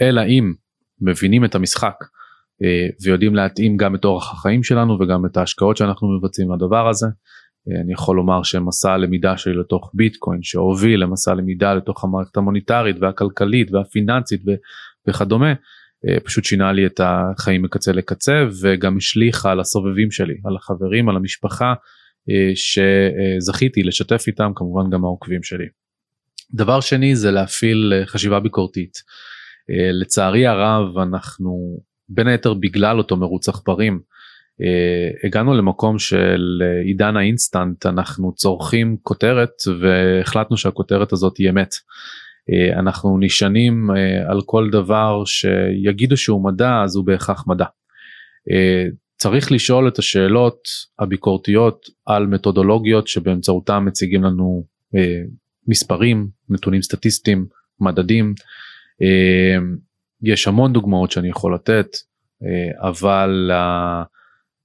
[0.00, 0.52] אלא אם
[1.00, 1.94] מבינים את המשחק
[3.02, 7.06] ויודעים להתאים גם את אורח החיים שלנו וגם את ההשקעות שאנחנו מבצעים לדבר הזה.
[7.68, 13.72] אני יכול לומר שמסע הלמידה שלי לתוך ביטקוין שהוביל למסע למידה לתוך המערכת המוניטרית והכלכלית
[13.72, 14.42] והפיננסית
[15.08, 15.52] וכדומה
[16.24, 21.16] פשוט שינה לי את החיים מקצה לקצה וגם השליך על הסובבים שלי על החברים על
[21.16, 21.74] המשפחה
[22.54, 25.66] שזכיתי לשתף איתם כמובן גם העוקבים שלי.
[26.54, 28.92] דבר שני זה להפעיל חשיבה ביקורתית.
[29.92, 34.00] לצערי הרב אנחנו בין היתר בגלל אותו מרוץ עכברים
[35.24, 41.74] הגענו למקום של uh, עידן האינסטנט אנחנו צורכים כותרת והחלטנו שהכותרת הזאת היא אמת.
[41.74, 43.90] Uh, אנחנו נשענים
[44.30, 47.64] על כל דבר שיגידו שהוא מדע אז הוא בהכרח מדע.
[49.16, 50.60] צריך לשאול את השאלות
[50.98, 54.64] הביקורתיות על מתודולוגיות שבאמצעותם מציגים לנו
[55.68, 57.46] מספרים נתונים סטטיסטיים
[57.80, 58.34] מדדים.
[60.22, 61.86] יש המון דוגמאות שאני יכול לתת
[62.78, 63.50] אבל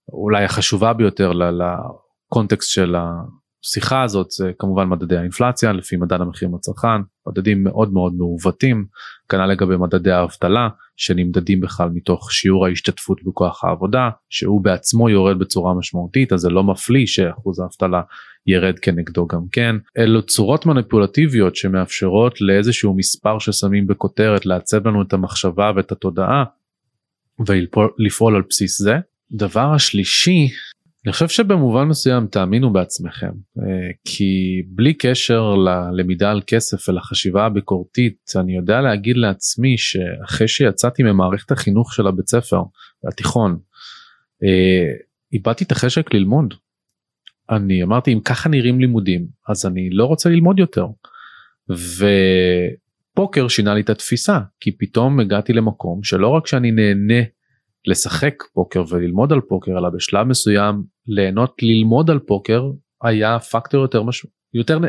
[0.09, 7.01] אולי החשובה ביותר לקונטקסט של השיחה הזאת זה כמובן מדדי האינפלציה לפי מדד המחירים לצרכן
[7.27, 8.85] מדדים מאוד מאוד מעוותים
[9.29, 15.73] כנ"ל לגבי מדדי האבטלה שנמדדים בכלל מתוך שיעור ההשתתפות בכוח העבודה שהוא בעצמו יורד בצורה
[15.73, 18.01] משמעותית אז זה לא מפליא שאחוז האבטלה
[18.47, 19.75] ירד כנגדו גם כן.
[19.97, 26.43] אלו צורות מניפולטיביות שמאפשרות לאיזשהו מספר ששמים בכותרת לעצב לנו את המחשבה ואת התודעה
[27.47, 28.95] ולפעול על בסיס זה
[29.31, 30.47] דבר השלישי
[31.05, 38.31] אני חושב שבמובן מסוים תאמינו בעצמכם אה, כי בלי קשר ללמידה על כסף ולחשיבה הביקורתית
[38.35, 42.61] אני יודע להגיד לעצמי שאחרי שיצאתי ממערכת החינוך של הבית ספר
[43.07, 43.57] התיכון
[44.43, 44.93] אה,
[45.33, 46.53] איבדתי את החשק ללמוד.
[47.49, 50.85] אני אמרתי אם ככה נראים לימודים אז אני לא רוצה ללמוד יותר.
[51.69, 57.23] ופוקר שינה לי את התפיסה כי פתאום הגעתי למקום שלא רק שאני נהנה
[57.87, 62.63] לשחק פוקר וללמוד על פוקר אלא בשלב מסוים ליהנות ללמוד על פוקר
[63.03, 64.79] היה פקטור יותר משהו יותר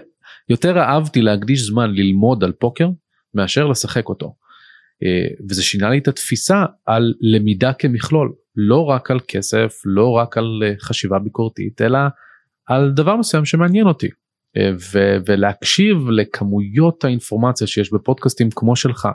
[0.49, 2.89] יותר אהבתי להקדיש זמן ללמוד על פוקר
[3.35, 4.35] מאשר לשחק אותו.
[5.05, 10.39] אה, וזה שינה לי את התפיסה על למידה כמכלול לא רק על כסף לא רק
[10.39, 11.99] על אה, חשיבה ביקורתית אלא
[12.67, 14.09] על דבר מסוים שמעניין אותי.
[14.57, 19.09] אה, ו- ולהקשיב לכמויות האינפורמציה שיש בפודקאסטים כמו שלך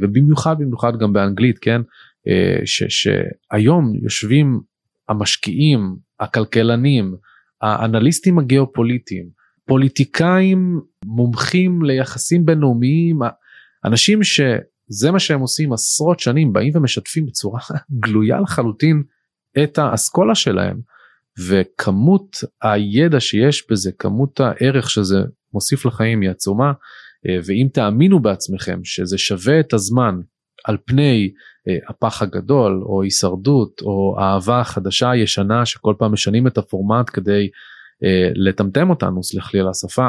[0.00, 1.80] ובמיוחד במיוחד גם באנגלית כן
[2.28, 4.60] אה, שהיום יושבים
[5.08, 7.14] המשקיעים, הכלכלנים,
[7.62, 9.28] האנליסטים הגיאופוליטיים,
[9.66, 13.18] פוליטיקאים מומחים ליחסים בינלאומיים,
[13.84, 17.60] אנשים שזה מה שהם עושים עשרות שנים באים ומשתפים בצורה
[18.04, 19.02] גלויה לחלוטין
[19.62, 20.80] את האסכולה שלהם
[21.48, 25.18] וכמות הידע שיש בזה כמות הערך שזה
[25.52, 26.72] מוסיף לחיים היא עצומה
[27.28, 30.14] אה, ואם תאמינו בעצמכם שזה שווה את הזמן
[30.64, 31.30] על פני
[31.68, 37.48] אה, הפח הגדול או הישרדות או אהבה חדשה ישנה שכל פעם משנים את הפורמט כדי
[38.04, 40.08] אה, לטמטם אותנו סלח לי על השפה.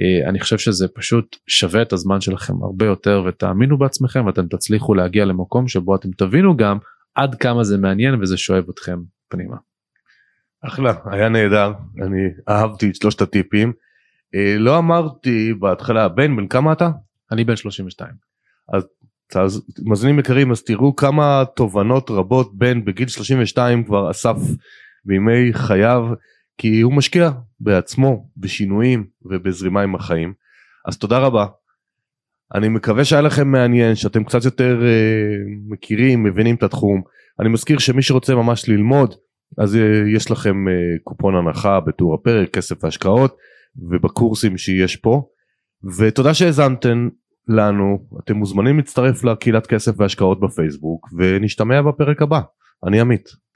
[0.00, 4.94] אה, אני חושב שזה פשוט שווה את הזמן שלכם הרבה יותר ותאמינו בעצמכם ואתם תצליחו
[4.94, 6.78] להגיע למקום שבו אתם תבינו גם
[7.14, 9.56] עד כמה זה מעניין וזה שואב אתכם פנימה.
[10.66, 11.72] אחלה היה נהדר
[12.02, 13.72] אני אהבתי את שלושת הטיפים.
[14.58, 16.90] לא אמרתי בהתחלה בן בן כמה אתה?
[17.32, 18.10] אני בן 32.
[18.72, 18.88] אז
[19.36, 24.36] אז מאזינים יקרים אז תראו כמה תובנות רבות בן בגיל 32 כבר אסף
[25.04, 26.02] בימי חייו
[26.58, 30.32] כי הוא משקיע בעצמו בשינויים ובזרימה עם החיים.
[30.88, 31.46] אז תודה רבה.
[32.54, 37.02] אני מקווה שהיה לכם מעניין שאתם קצת יותר uh, מכירים מבינים את התחום.
[37.40, 39.14] אני מזכיר שמי שרוצה ממש ללמוד
[39.58, 39.78] אז uh,
[40.16, 43.36] יש לכם uh, קופון הנחה בטור הפרק כסף והשקעות
[43.76, 45.22] ובקורסים שיש פה.
[45.98, 47.08] ותודה שהאזנתם
[47.48, 52.40] לנו אתם מוזמנים להצטרף לקהילת כסף והשקעות בפייסבוק ונשתמע בפרק הבא
[52.86, 53.28] אני עמית.